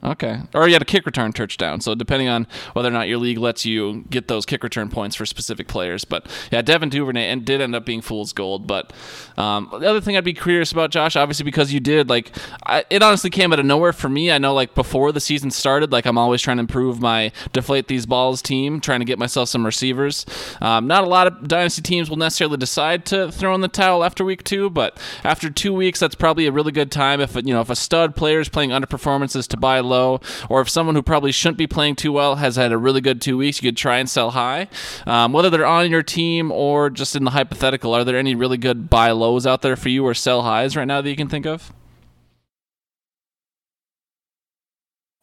Okay. 0.03 0.41
Or 0.55 0.67
you 0.67 0.73
had 0.73 0.81
a 0.81 0.87
kick 0.87 1.05
return 1.05 1.33
touchdown. 1.33 1.83
So 1.83 1.95
depending 1.95 2.29
on 2.29 2.47
whether 2.73 2.89
or 2.89 2.93
not 2.93 3.09
your 3.09 3.19
league 3.19 3.37
lets 3.37 3.67
you 3.67 4.05
get 4.09 4.29
those 4.29 4.47
kick 4.47 4.65
return 4.65 4.89
points 4.89 5.15
for 5.15 5.27
specific 5.27 5.69
players. 5.69 6.07
But 6.07 6.27
yeah, 6.51 6.63
Devin 6.63 6.89
Duvernay 6.89 7.29
and 7.29 7.45
did 7.45 7.61
end 7.61 7.75
up 7.75 7.85
being 7.85 8.01
fool's 8.01 8.33
gold. 8.33 8.67
But 8.67 8.95
um, 9.37 9.69
the 9.71 9.89
other 9.89 10.01
thing 10.01 10.17
I'd 10.17 10.25
be 10.25 10.33
curious 10.33 10.73
about, 10.73 10.91
Josh, 10.91 11.17
obviously 11.17 11.45
because 11.45 11.73
you 11.73 11.81
did 11.81 12.09
like 12.09 12.35
I, 12.65 12.85
it 12.89 13.03
honestly 13.03 13.29
came 13.29 13.53
out 13.53 13.61
of 13.61 13.67
nowhere 13.67 13.93
for 13.93 14.09
me. 14.09 14.33
I 14.33 14.39
know 14.39 14.55
like 14.55 14.75
before 14.75 15.13
the 15.13 15.21
season 15.21 15.51
started, 15.51 15.93
like 15.93 16.07
I'm 16.07 16.17
always 16.17 16.41
trying 16.41 16.57
to 16.57 16.63
improve 16.63 17.01
my 17.01 17.31
deflate 17.53 17.89
these 17.89 18.07
balls 18.07 18.41
team, 18.41 18.81
trying 18.81 19.01
to 19.01 19.07
get 19.07 19.19
myself 19.19 19.51
some 19.51 19.67
receivers. 19.67 20.25
Um, 20.63 20.87
not 20.87 21.05
a 21.05 21.09
lot 21.09 21.27
of 21.27 21.47
dynasty 21.47 21.83
teams 21.83 22.09
will 22.09 22.17
necessarily 22.17 22.57
decide 22.57 23.05
to 23.07 23.31
throw 23.31 23.55
in 23.55 23.61
the 23.61 23.69
towel 23.69 24.03
after 24.03 24.25
week 24.25 24.45
two, 24.45 24.71
but 24.71 24.99
after 25.25 25.51
two 25.51 25.75
weeks, 25.75 26.01
that's 26.01 26.15
probably 26.15 26.47
a 26.47 26.53
really 26.53 26.73
good 26.73 26.91
time 26.91 27.21
if 27.21 27.37
you 27.37 27.53
know 27.53 27.61
if 27.61 27.69
a 27.69 27.77
stud 27.77 28.17
player 28.17 28.41
is 28.41 28.49
playing 28.49 28.71
underperformances 28.71 29.47
to 29.49 29.59
buy 29.59 29.81
low, 29.91 30.21
or 30.49 30.63
if 30.63 30.71
someone 30.71 30.95
who 30.95 31.03
probably 31.03 31.33
shouldn't 31.33 31.59
be 31.59 31.67
playing 31.67 31.97
too 31.97 32.13
well 32.13 32.37
has 32.37 32.57
had 32.57 32.73
a 32.73 32.79
really 32.79 33.03
good 33.03 33.21
two 33.21 33.37
weeks, 33.37 33.63
you 33.63 33.69
could 33.69 33.77
try 33.77 33.99
and 33.99 34.09
sell 34.09 34.31
high. 34.31 34.69
Um, 35.07 35.33
whether 35.35 35.51
they're 35.51 35.67
on 35.67 35.91
your 35.91 36.03
team 36.03 36.51
or 36.51 36.89
just 36.89 37.15
in 37.15 37.25
the 37.25 37.33
hypothetical, 37.33 37.95
are 37.95 38.05
there 38.05 38.17
any 38.17 38.35
really 38.35 38.57
good 38.57 38.89
buy 38.89 39.11
lows 39.11 39.47
out 39.47 39.61
there 39.61 39.77
for 39.77 39.91
you 39.91 40.07
or 40.07 40.15
sell 40.15 40.43
highs 40.43 40.77
right 40.77 40.87
now 40.87 41.03
that 41.03 41.11
you 41.11 41.17
can 41.17 41.29
think 41.29 41.45
of? 41.45 41.73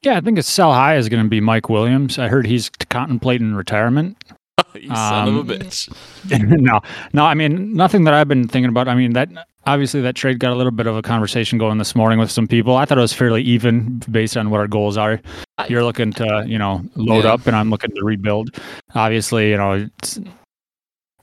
Yeah, 0.04 0.18
I 0.18 0.22
think 0.22 0.38
a 0.38 0.44
sell 0.44 0.74
high 0.74 0.96
is 0.98 1.10
going 1.10 1.24
to 1.24 1.30
be 1.30 1.42
Mike 1.42 1.70
Williams. 1.70 2.20
I 2.20 2.28
heard 2.28 2.46
he's 2.46 2.70
contemplating 2.70 3.56
retirement. 3.56 4.24
you 4.76 4.90
son 4.90 5.28
um, 5.28 5.38
of 5.38 5.50
a 5.50 5.54
um, 5.54 5.60
bitch. 5.60 6.60
no, 6.62 6.82
no. 7.14 7.26
I 7.26 7.34
mean, 7.34 7.74
nothing 7.74 8.04
that 8.04 8.14
I've 8.14 8.28
been 8.28 8.48
thinking 8.48 8.70
about. 8.70 8.88
I 8.88 8.96
mean, 8.96 9.14
that 9.14 9.30
obviously 9.68 10.02
that 10.02 10.16
trade 10.16 10.40
got 10.40 10.52
a 10.52 10.56
little 10.56 10.72
bit 10.72 10.88
of 10.88 10.96
a 10.96 11.02
conversation 11.02 11.60
going 11.60 11.78
this 11.78 11.96
morning 11.96 12.18
with 12.18 12.32
some 12.32 12.48
people. 12.48 12.78
I 12.78 12.86
thought 12.86 12.98
it 12.98 13.02
was 13.02 13.14
fairly 13.14 13.44
even 13.44 14.02
based 14.10 14.38
on 14.38 14.50
what 14.50 14.60
our 14.60 14.68
goals 14.68 14.98
are. 14.98 15.22
You're 15.68 15.84
looking 15.84 16.14
to, 16.14 16.46
you 16.48 16.58
know, 16.58 16.84
load 16.96 17.26
yeah. 17.26 17.34
up, 17.34 17.46
and 17.46 17.56
I'm 17.56 17.70
looking 17.70 17.92
to 17.92 18.04
rebuild. 18.04 18.58
Obviously, 18.96 19.52
you 19.52 19.58
know, 19.58 19.88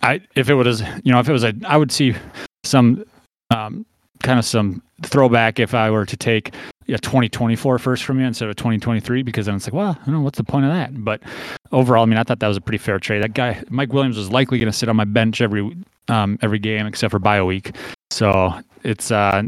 I 0.02 0.20
if 0.37 0.50
it 0.50 0.54
was, 0.54 0.83
you 1.02 1.12
know, 1.12 1.18
if 1.18 1.28
it 1.28 1.33
was 1.33 1.44
a, 1.44 1.54
I 1.66 1.76
would 1.76 1.90
see 1.90 2.14
some 2.62 3.04
um, 3.50 3.87
kind 4.22 4.38
of 4.38 4.44
some 4.44 4.83
throwback 5.02 5.59
if 5.59 5.74
I 5.74 5.90
were 5.90 6.07
to 6.07 6.16
take 6.16 6.54
a 6.88 6.98
2024 6.98 7.78
first 7.78 8.04
from 8.04 8.20
you 8.20 8.26
instead 8.26 8.48
of 8.48 8.57
2023 8.57 9.22
because 9.22 9.46
then 9.46 9.54
it's 9.54 9.66
like, 9.66 9.72
well, 9.72 9.98
I 10.00 10.04
don't 10.04 10.14
know 10.14 10.20
what's 10.20 10.37
the 10.37 10.44
point 10.44 10.66
of 10.66 10.72
that. 10.72 11.02
But 11.02 11.22
overall, 11.72 12.02
I 12.02 12.07
mean, 12.07 12.18
I 12.18 12.24
thought 12.24 12.40
that 12.40 12.48
was 12.48 12.59
a 12.59 12.61
pretty 12.61 12.78
fair 12.78 12.98
trade. 12.98 13.22
That 13.22 13.33
guy, 13.33 13.62
Mike 13.70 13.92
Williams, 13.92 14.18
was 14.18 14.30
likely 14.30 14.59
going 14.59 14.70
to 14.70 14.76
sit 14.76 14.88
on 14.90 14.96
my 14.96 15.04
bench 15.04 15.40
every 15.40 15.74
um, 16.09 16.38
every 16.42 16.59
game 16.59 16.87
except 16.87 17.11
for 17.11 17.18
bio 17.18 17.46
week. 17.46 17.74
So 18.14 18.55
it's 18.85 19.11
uh, 19.11 19.42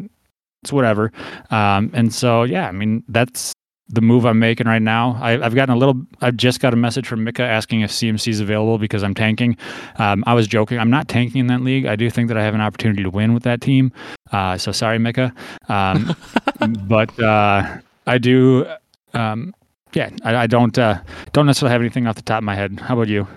it's 0.63 0.73
whatever. 0.73 1.13
Um, 1.51 1.91
and 1.95 2.13
so 2.13 2.43
yeah, 2.43 2.69
I 2.69 2.73
mean 2.73 3.05
that's 3.09 3.53
the 3.89 4.01
move 4.01 4.27
I'm 4.27 4.41
making 4.41 4.67
right 4.67 4.83
now. 4.83 5.17
I, 5.23 5.39
have 5.39 5.55
gotten 5.55 5.73
a 5.73 5.79
little. 5.79 6.03
I've 6.21 6.37
just 6.37 6.59
got 6.59 6.73
a 6.73 6.77
message 6.77 7.07
from 7.07 7.23
Mika 7.23 7.45
asking 7.45 7.83
if 7.83 7.93
CMC 7.93 8.27
is 8.27 8.41
available 8.41 8.79
because 8.79 9.05
I'm 9.05 9.15
tanking. 9.15 9.57
Um, 9.99 10.25
I 10.27 10.35
was 10.35 10.49
joking. 10.49 10.81
I'm 10.81 10.91
not 10.91 11.07
tanking 11.07 11.43
in 11.43 11.47
that 11.47 11.61
league. 11.61 11.87
I 11.87 11.95
do 11.95 12.11
think 12.11 12.27
that 12.27 12.37
I 12.37 12.43
have 12.43 12.57
an 12.57 12.61
opportunity 12.61 13.05
to 13.05 13.11
win 13.11 13.35
with 13.35 13.45
that 13.45 13.61
team. 13.61 13.93
Uh, 14.33 14.59
so 14.59 14.73
sorry, 14.73 14.99
Mika. 14.99 15.33
Um, 15.69 16.17
but 16.89 17.17
uh, 17.21 17.79
I 18.09 18.19
do. 18.19 18.67
Um, 19.15 19.55
yeah, 19.93 20.11
I, 20.25 20.35
I 20.35 20.47
don't 20.49 20.77
uh, 20.77 21.01
don't 21.33 21.47
necessarily 21.47 21.73
have 21.73 21.81
anything 21.81 22.09
off 22.09 22.17
the 22.17 22.23
top 22.23 22.39
of 22.39 22.45
my 22.45 22.57
head. 22.57 22.81
How 22.81 22.95
about 22.95 23.07
you? 23.07 23.29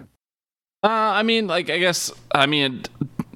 Uh, 0.82 0.88
I 0.88 1.22
mean, 1.22 1.46
like 1.46 1.70
I 1.70 1.78
guess 1.78 2.12
I 2.32 2.48
mean 2.48 2.82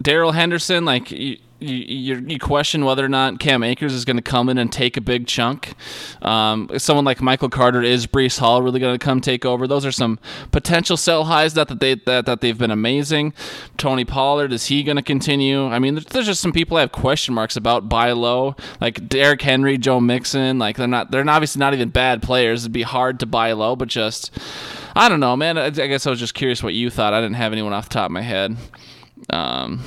Darrell 0.02 0.32
Henderson, 0.32 0.86
like. 0.86 1.14
You, 1.60 2.16
you, 2.28 2.40
question 2.40 2.84
whether 2.84 3.06
or 3.06 3.10
not 3.10 3.40
Cam 3.40 3.64
Akers 3.64 3.94
is 3.94 4.04
going 4.04 4.18
to 4.18 4.22
come 4.24 4.50
in 4.50 4.58
and 4.58 4.70
take 4.70 4.98
a 4.98 5.02
big 5.02 5.28
chunk. 5.28 5.76
Um, 6.22 6.70
someone 6.78 7.06
like 7.06 7.22
Michael 7.22 7.48
Carter 7.48 7.82
is 7.82 8.06
Breece 8.06 8.40
Hall 8.40 8.62
really 8.62 8.82
going 8.82 9.00
to 9.00 9.04
come 9.04 9.22
take 9.22 9.46
over? 9.46 9.66
Those 9.66 9.86
are 9.86 9.92
some 9.92 10.20
potential 10.52 10.98
sell 10.98 11.24
highs 11.24 11.54
that, 11.54 11.70
that 11.70 11.80
they 11.80 11.96
that, 11.96 12.26
that 12.26 12.42
they've 12.42 12.58
been 12.58 12.72
amazing. 12.72 13.34
Tony 13.78 14.04
Pollard 14.04 14.52
is 14.52 14.66
he 14.66 14.84
going 14.84 14.98
to 14.98 15.02
continue? 15.02 15.66
I 15.68 15.80
mean, 15.80 16.02
there's 16.12 16.26
just 16.26 16.42
some 16.42 16.52
people 16.52 16.76
I 16.76 16.82
have 16.82 16.92
question 16.92 17.34
marks 17.34 17.56
about 17.56 17.88
buy 17.88 18.12
low, 18.12 18.58
like 18.82 19.08
Derrick 19.08 19.42
Henry, 19.42 19.78
Joe 19.78 20.02
Mixon. 20.02 20.60
Like 20.60 20.76
they're 20.76 20.88
not 20.88 21.12
they're 21.12 21.28
obviously 21.30 21.60
not 21.60 21.74
even 21.74 21.90
bad 21.90 22.22
players. 22.22 22.64
It'd 22.64 22.74
be 22.74 22.82
hard 22.82 23.22
to 23.22 23.26
buy 23.26 23.54
low, 23.54 23.78
but 23.78 23.88
just 23.88 24.32
I 24.96 25.08
don't 25.08 25.22
know, 25.22 25.38
man. 25.38 25.58
I, 25.58 25.66
I 25.68 25.70
guess 25.70 26.06
I 26.06 26.10
was 26.10 26.20
just 26.20 26.34
curious 26.34 26.62
what 26.62 26.74
you 26.74 26.90
thought. 26.90 27.14
I 27.14 27.22
didn't 27.22 27.36
have 27.36 27.54
anyone 27.54 27.72
off 27.72 27.88
the 27.88 27.94
top 27.94 28.08
of 28.08 28.12
my 28.12 28.22
head. 28.22 28.58
Um, 29.30 29.82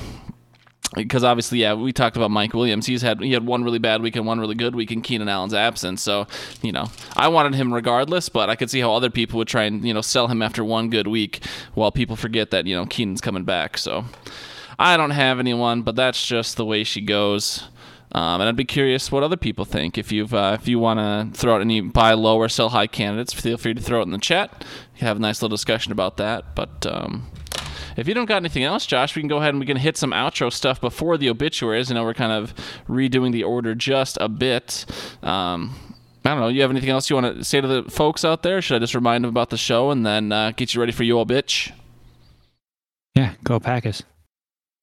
because 0.96 1.22
obviously, 1.22 1.60
yeah, 1.60 1.74
we 1.74 1.92
talked 1.92 2.16
about 2.16 2.30
Mike 2.30 2.54
Williams. 2.54 2.86
He's 2.86 3.02
had 3.02 3.20
he 3.20 3.32
had 3.32 3.46
one 3.46 3.62
really 3.62 3.78
bad 3.78 4.02
week 4.02 4.16
and 4.16 4.26
one 4.26 4.40
really 4.40 4.54
good 4.54 4.74
week 4.74 4.90
in 4.90 5.02
Keenan 5.02 5.28
Allen's 5.28 5.54
absence. 5.54 6.02
So, 6.02 6.26
you 6.62 6.72
know, 6.72 6.90
I 7.14 7.28
wanted 7.28 7.54
him 7.54 7.72
regardless, 7.72 8.28
but 8.28 8.48
I 8.48 8.56
could 8.56 8.70
see 8.70 8.80
how 8.80 8.94
other 8.94 9.10
people 9.10 9.38
would 9.38 9.48
try 9.48 9.64
and 9.64 9.86
you 9.86 9.94
know 9.94 10.00
sell 10.00 10.28
him 10.28 10.42
after 10.42 10.64
one 10.64 10.90
good 10.90 11.06
week, 11.06 11.44
while 11.74 11.92
people 11.92 12.16
forget 12.16 12.50
that 12.50 12.66
you 12.66 12.74
know 12.74 12.86
Keenan's 12.86 13.20
coming 13.20 13.44
back. 13.44 13.78
So, 13.78 14.06
I 14.78 14.96
don't 14.96 15.10
have 15.10 15.38
anyone, 15.38 15.82
but 15.82 15.96
that's 15.96 16.26
just 16.26 16.56
the 16.56 16.64
way 16.64 16.82
she 16.82 17.00
goes. 17.02 17.64
Um, 18.12 18.40
and 18.40 18.48
I'd 18.48 18.56
be 18.56 18.64
curious 18.64 19.12
what 19.12 19.22
other 19.22 19.36
people 19.36 19.64
think. 19.64 19.98
If 19.98 20.12
you've 20.12 20.32
uh, 20.32 20.56
if 20.58 20.66
you 20.66 20.78
want 20.78 21.00
to 21.00 21.38
throw 21.38 21.56
out 21.56 21.60
any 21.60 21.80
buy 21.82 22.14
low 22.14 22.38
or 22.38 22.48
sell 22.48 22.70
high 22.70 22.86
candidates, 22.86 23.34
feel 23.34 23.58
free 23.58 23.74
to 23.74 23.82
throw 23.82 24.00
it 24.00 24.04
in 24.04 24.12
the 24.12 24.18
chat. 24.18 24.64
You 24.96 25.06
have 25.06 25.18
a 25.18 25.20
nice 25.20 25.42
little 25.42 25.54
discussion 25.54 25.92
about 25.92 26.16
that. 26.16 26.54
But 26.54 26.86
um, 26.86 27.26
if 27.96 28.06
you 28.08 28.14
don't 28.14 28.26
got 28.26 28.36
anything 28.36 28.64
else, 28.64 28.86
Josh, 28.86 29.16
we 29.16 29.22
can 29.22 29.28
go 29.28 29.38
ahead 29.38 29.50
and 29.50 29.60
we 29.60 29.66
can 29.66 29.76
hit 29.76 29.96
some 29.96 30.12
outro 30.12 30.52
stuff 30.52 30.80
before 30.80 31.16
the 31.18 31.28
obituaries. 31.28 31.90
I 31.90 31.94
know 31.94 32.04
we're 32.04 32.14
kind 32.14 32.32
of 32.32 32.54
redoing 32.88 33.32
the 33.32 33.44
order 33.44 33.74
just 33.74 34.18
a 34.20 34.28
bit. 34.28 34.84
Um, 35.22 35.74
I 36.24 36.30
don't 36.30 36.40
know. 36.40 36.48
You 36.48 36.62
have 36.62 36.70
anything 36.70 36.90
else 36.90 37.08
you 37.08 37.16
want 37.16 37.36
to 37.36 37.44
say 37.44 37.60
to 37.60 37.68
the 37.68 37.90
folks 37.90 38.24
out 38.24 38.42
there? 38.42 38.60
Should 38.60 38.76
I 38.76 38.78
just 38.80 38.94
remind 38.94 39.24
them 39.24 39.28
about 39.28 39.50
the 39.50 39.56
show 39.56 39.90
and 39.90 40.04
then 40.04 40.32
uh, 40.32 40.52
get 40.56 40.74
you 40.74 40.80
ready 40.80 40.92
for 40.92 41.04
you 41.04 41.18
all 41.18 41.26
bitch? 41.26 41.72
Yeah, 43.14 43.34
go 43.44 43.60
Packers. 43.60 44.02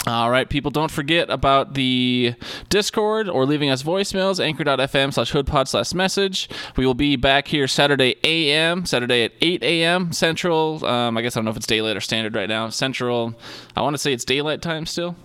All 0.06 0.30
right, 0.30 0.50
people, 0.50 0.70
don't 0.70 0.92
forget 0.92 1.30
about 1.30 1.76
the 1.76 2.36
Discord 2.68 3.30
or 3.30 3.46
leaving 3.46 3.70
us 3.70 3.84
voicemails, 3.84 4.44
anchor.fm 4.44 5.13
slash 5.13 5.32
hoodpod 5.32 5.70
slash 5.70 5.94
message. 5.94 6.50
We 6.76 6.86
will 6.86 6.94
be 6.94 7.16
back 7.16 7.48
here 7.48 7.70
Saturday 7.70 8.18
a.m., 8.22 8.86
Saturday 8.86 9.24
at 9.24 9.32
8 9.39 9.63
a.m. 9.63 10.12
Central. 10.12 10.86
Um, 10.86 11.18
I 11.18 11.22
guess 11.22 11.38
I 11.38 11.39
don't 11.39 11.46
know 11.46 11.52
if 11.52 11.58
it's 11.58 11.68
daylight 11.68 11.96
or 11.96 12.02
standard 12.02 12.36
right 12.36 12.50
now. 12.50 12.68
Central, 12.68 13.34
I 13.78 13.82
want 13.82 13.94
to 13.94 13.98
say 13.98 14.12
it's 14.12 14.26
daylight 14.26 14.62
time 14.62 14.86
still. 14.86 15.16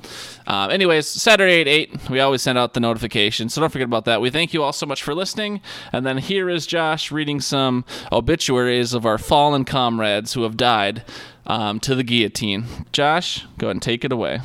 Um, 0.46 0.70
anyways, 0.70 1.08
Saturday 1.08 1.60
at 1.60 1.66
8, 1.66 2.10
we 2.10 2.20
always 2.20 2.42
send 2.42 2.56
out 2.56 2.74
the 2.74 2.80
notification, 2.80 3.48
so 3.48 3.60
don't 3.60 3.70
forget 3.70 3.86
about 3.86 4.04
that. 4.04 4.20
We 4.20 4.30
thank 4.30 4.54
you 4.54 4.62
all 4.62 4.72
so 4.72 4.86
much 4.86 5.02
for 5.02 5.12
listening. 5.12 5.60
And 5.92 6.06
then 6.06 6.18
here 6.18 6.48
is 6.48 6.68
Josh 6.68 7.10
reading 7.10 7.40
some 7.40 7.84
obituaries 8.12 8.94
of 8.94 9.04
our 9.04 9.18
fallen 9.18 9.64
comrades 9.64 10.34
who 10.34 10.44
have 10.44 10.56
died 10.56 11.02
um, 11.48 11.80
to 11.80 11.94
the 11.94 12.04
guillotine. 12.04 12.64
Josh, 12.92 13.46
go 13.58 13.66
ahead 13.66 13.76
and 13.76 13.82
take 13.82 14.04
it 14.04 14.12
away. 14.12 14.40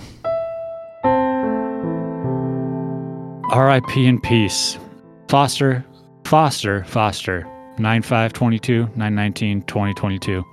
R.I.P. 3.51 4.05
in 4.05 4.19
peace. 4.19 4.79
Foster, 5.27 5.85
Foster, 6.25 6.83
Foster, 6.85 7.41
9522, 7.77 8.83
919, 8.95 9.61
2022. 9.63 10.43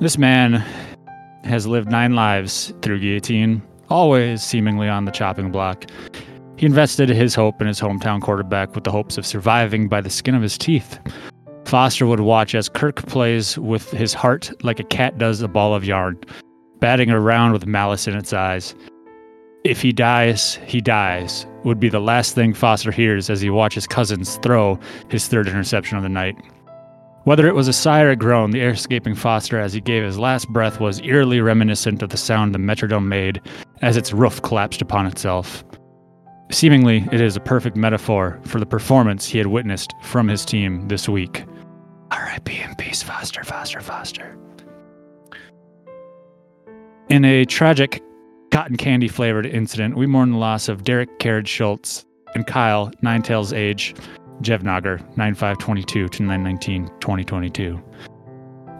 This 0.00 0.18
man 0.18 0.64
has 1.44 1.66
lived 1.66 1.90
nine 1.90 2.14
lives 2.14 2.74
through 2.82 2.98
guillotine, 3.00 3.62
always 3.88 4.42
seemingly 4.42 4.88
on 4.88 5.04
the 5.04 5.12
chopping 5.12 5.50
block. 5.50 5.86
He 6.56 6.66
invested 6.66 7.08
his 7.08 7.34
hope 7.34 7.60
in 7.60 7.66
his 7.66 7.80
hometown 7.80 8.20
quarterback 8.20 8.74
with 8.74 8.84
the 8.84 8.90
hopes 8.90 9.16
of 9.16 9.26
surviving 9.26 9.88
by 9.88 10.00
the 10.00 10.10
skin 10.10 10.34
of 10.34 10.42
his 10.42 10.58
teeth. 10.58 10.98
Foster 11.66 12.06
would 12.06 12.20
watch 12.20 12.54
as 12.54 12.68
Kirk 12.68 13.04
plays 13.06 13.58
with 13.58 13.90
his 13.90 14.14
heart 14.14 14.52
like 14.62 14.78
a 14.78 14.84
cat 14.84 15.18
does 15.18 15.42
a 15.42 15.48
ball 15.48 15.74
of 15.74 15.84
yarn, 15.84 16.16
batting 16.78 17.10
around 17.10 17.52
with 17.52 17.66
malice 17.66 18.06
in 18.06 18.14
its 18.14 18.32
eyes. 18.32 18.72
If 19.64 19.82
he 19.82 19.92
dies, 19.92 20.60
he 20.64 20.80
dies, 20.80 21.44
would 21.64 21.80
be 21.80 21.88
the 21.88 21.98
last 21.98 22.36
thing 22.36 22.54
Foster 22.54 22.92
hears 22.92 23.28
as 23.28 23.40
he 23.40 23.50
watches 23.50 23.84
Cousins 23.84 24.36
throw 24.36 24.78
his 25.08 25.26
third 25.26 25.48
interception 25.48 25.96
of 25.96 26.04
the 26.04 26.08
night. 26.08 26.36
Whether 27.24 27.48
it 27.48 27.56
was 27.56 27.66
a 27.66 27.72
sigh 27.72 28.02
or 28.02 28.10
a 28.10 28.16
groan, 28.16 28.52
the 28.52 28.60
air 28.60 28.70
escaping 28.70 29.16
Foster 29.16 29.58
as 29.58 29.72
he 29.72 29.80
gave 29.80 30.04
his 30.04 30.20
last 30.20 30.48
breath 30.50 30.78
was 30.78 31.00
eerily 31.00 31.40
reminiscent 31.40 32.00
of 32.00 32.10
the 32.10 32.16
sound 32.16 32.54
the 32.54 32.60
Metrodome 32.60 33.08
made 33.08 33.40
as 33.82 33.96
its 33.96 34.12
roof 34.12 34.40
collapsed 34.42 34.82
upon 34.82 35.04
itself. 35.04 35.64
Seemingly, 36.52 37.08
it 37.10 37.20
is 37.20 37.34
a 37.34 37.40
perfect 37.40 37.76
metaphor 37.76 38.38
for 38.44 38.60
the 38.60 38.66
performance 38.66 39.26
he 39.26 39.38
had 39.38 39.48
witnessed 39.48 39.92
from 40.02 40.28
his 40.28 40.44
team 40.44 40.86
this 40.86 41.08
week. 41.08 41.44
R.I.P. 42.10 42.60
in 42.60 42.74
peace, 42.76 43.02
Foster, 43.02 43.44
Foster, 43.44 43.80
Foster. 43.80 44.36
In 47.08 47.24
a 47.24 47.44
tragic 47.44 48.02
cotton 48.50 48.76
candy 48.76 49.08
flavored 49.08 49.46
incident, 49.46 49.96
we 49.96 50.06
mourn 50.06 50.32
the 50.32 50.38
loss 50.38 50.68
of 50.68 50.84
Derek 50.84 51.18
Carriage 51.18 51.48
Schultz 51.48 52.04
and 52.34 52.46
Kyle, 52.46 52.90
Nine 53.02 53.22
Tails 53.22 53.52
age, 53.52 53.94
Jevnager, 54.42 54.98
9522 55.16 56.08
to 56.08 56.22
919 56.22 56.86
2022. 57.00 57.80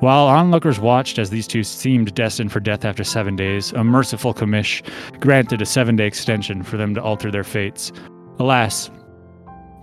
While 0.01 0.27
onlookers 0.27 0.79
watched 0.79 1.19
as 1.19 1.31
these 1.31 1.47
two 1.47 1.62
seemed 1.62 2.15
destined 2.15 2.53
for 2.53 2.61
death 2.61 2.85
after 2.85 3.03
seven 3.03 3.35
days, 3.35 3.73
a 3.73 3.83
merciful 3.83 4.35
commish 4.35 4.83
granted 5.21 5.62
a 5.62 5.67
seven 5.67 5.97
day 5.97 6.07
extension 6.07 6.62
for 6.62 6.77
them 6.77 6.95
to 6.95 7.03
alter 7.03 7.31
their 7.31 7.45
fates. 7.45 7.93
Alas, 8.39 8.91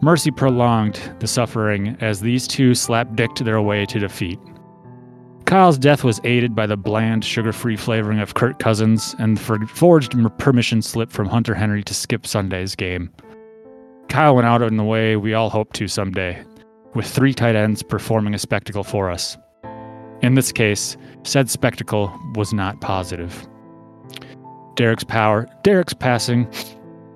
mercy 0.04 0.32
prolonged 0.32 1.00
the 1.20 1.28
suffering 1.28 1.98
as 2.02 2.20
these 2.20 2.48
two 2.48 2.76
slap-dicked 2.76 3.44
their 3.44 3.62
way 3.62 3.86
to 3.86 4.00
defeat. 4.00 4.38
Kyle's 5.46 5.78
death 5.78 6.04
was 6.04 6.20
aided 6.24 6.56
by 6.56 6.66
the 6.66 6.78
bland, 6.78 7.24
sugar 7.24 7.54
free 7.54 7.78
flavoring 7.78 8.20
of 8.20 8.34
Kirk 8.34 8.60
Cousins 8.60 9.16
and 9.20 9.38
the 9.38 9.68
forged 9.74 10.16
permission 10.38 10.82
slip 10.82 11.12
from 11.12 11.28
Hunter 11.28 11.54
Henry 11.54 11.84
to 11.84 11.94
skip 11.94 12.26
Sunday's 12.26 12.76
game. 12.76 13.12
Kyle 14.10 14.36
went 14.36 14.48
out 14.48 14.62
in 14.62 14.78
the 14.78 14.84
way 14.84 15.16
we 15.16 15.34
all 15.34 15.50
hope 15.50 15.74
to 15.74 15.88
someday, 15.88 16.44
with 16.94 17.08
three 17.08 17.34
tight 17.34 17.56
ends 17.56 17.82
performing 17.82 18.34
a 18.34 18.40
spectacle 18.40 18.84
for 18.84 19.10
us. 19.10 19.38
In 20.22 20.36
this 20.36 20.52
case, 20.52 20.98
said 21.24 21.50
spectacle 21.50 22.12
was 22.36 22.54
not 22.54 22.82
positive. 22.82 23.48
Derek's 24.76 25.04
power, 25.04 25.48
Derek's 25.64 25.94
passing, 25.94 26.48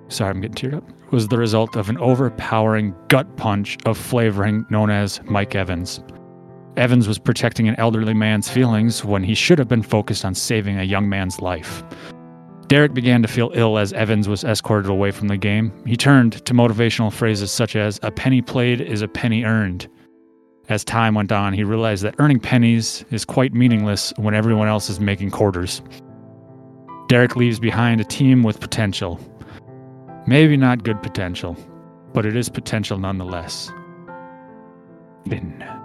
sorry, 0.09 0.31
I'm 0.31 0.41
getting 0.41 0.55
teared 0.55 0.77
up, 0.77 0.83
was 1.11 1.27
the 1.27 1.37
result 1.37 1.75
of 1.75 1.89
an 1.89 1.97
overpowering 1.97 2.95
gut 3.07 3.37
punch 3.37 3.77
of 3.85 3.97
flavoring 3.97 4.65
known 4.69 4.89
as 4.89 5.21
Mike 5.25 5.55
Evans. 5.55 6.01
Evans 6.75 7.07
was 7.07 7.17
protecting 7.17 7.67
an 7.67 7.75
elderly 7.79 8.13
man's 8.13 8.49
feelings 8.49 9.03
when 9.03 9.23
he 9.23 9.33
should 9.33 9.57
have 9.57 9.67
been 9.67 9.81
focused 9.81 10.23
on 10.23 10.35
saving 10.35 10.79
a 10.79 10.83
young 10.83 11.09
man's 11.09 11.41
life. 11.41 11.83
Derek 12.67 12.93
began 12.93 13.21
to 13.21 13.27
feel 13.27 13.51
ill 13.53 13.77
as 13.77 13.93
Evans 13.93 14.27
was 14.27 14.43
escorted 14.43 14.91
away 14.91 15.11
from 15.11 15.29
the 15.29 15.37
game. 15.37 15.71
He 15.85 15.95
turned 15.95 16.45
to 16.45 16.53
motivational 16.53 17.11
phrases 17.11 17.49
such 17.49 17.75
as, 17.75 17.99
A 18.03 18.11
penny 18.11 18.41
played 18.41 18.81
is 18.81 19.01
a 19.01 19.07
penny 19.07 19.43
earned. 19.43 19.87
As 20.69 20.83
time 20.83 21.15
went 21.15 21.31
on, 21.31 21.53
he 21.53 21.63
realized 21.63 22.03
that 22.03 22.15
earning 22.19 22.41
pennies 22.41 23.05
is 23.09 23.23
quite 23.23 23.53
meaningless 23.53 24.11
when 24.17 24.33
everyone 24.33 24.67
else 24.67 24.89
is 24.89 24.99
making 24.99 25.31
quarters. 25.31 25.81
Derek 27.07 27.37
leaves 27.37 27.57
behind 27.57 28.01
a 28.01 28.03
team 28.03 28.43
with 28.43 28.59
potential. 28.59 29.17
Maybe 30.27 30.57
not 30.57 30.83
good 30.83 31.01
potential, 31.01 31.55
but 32.13 32.25
it 32.25 32.35
is 32.35 32.49
potential 32.49 32.97
nonetheless. 32.97 33.71
Finn. 35.29 35.76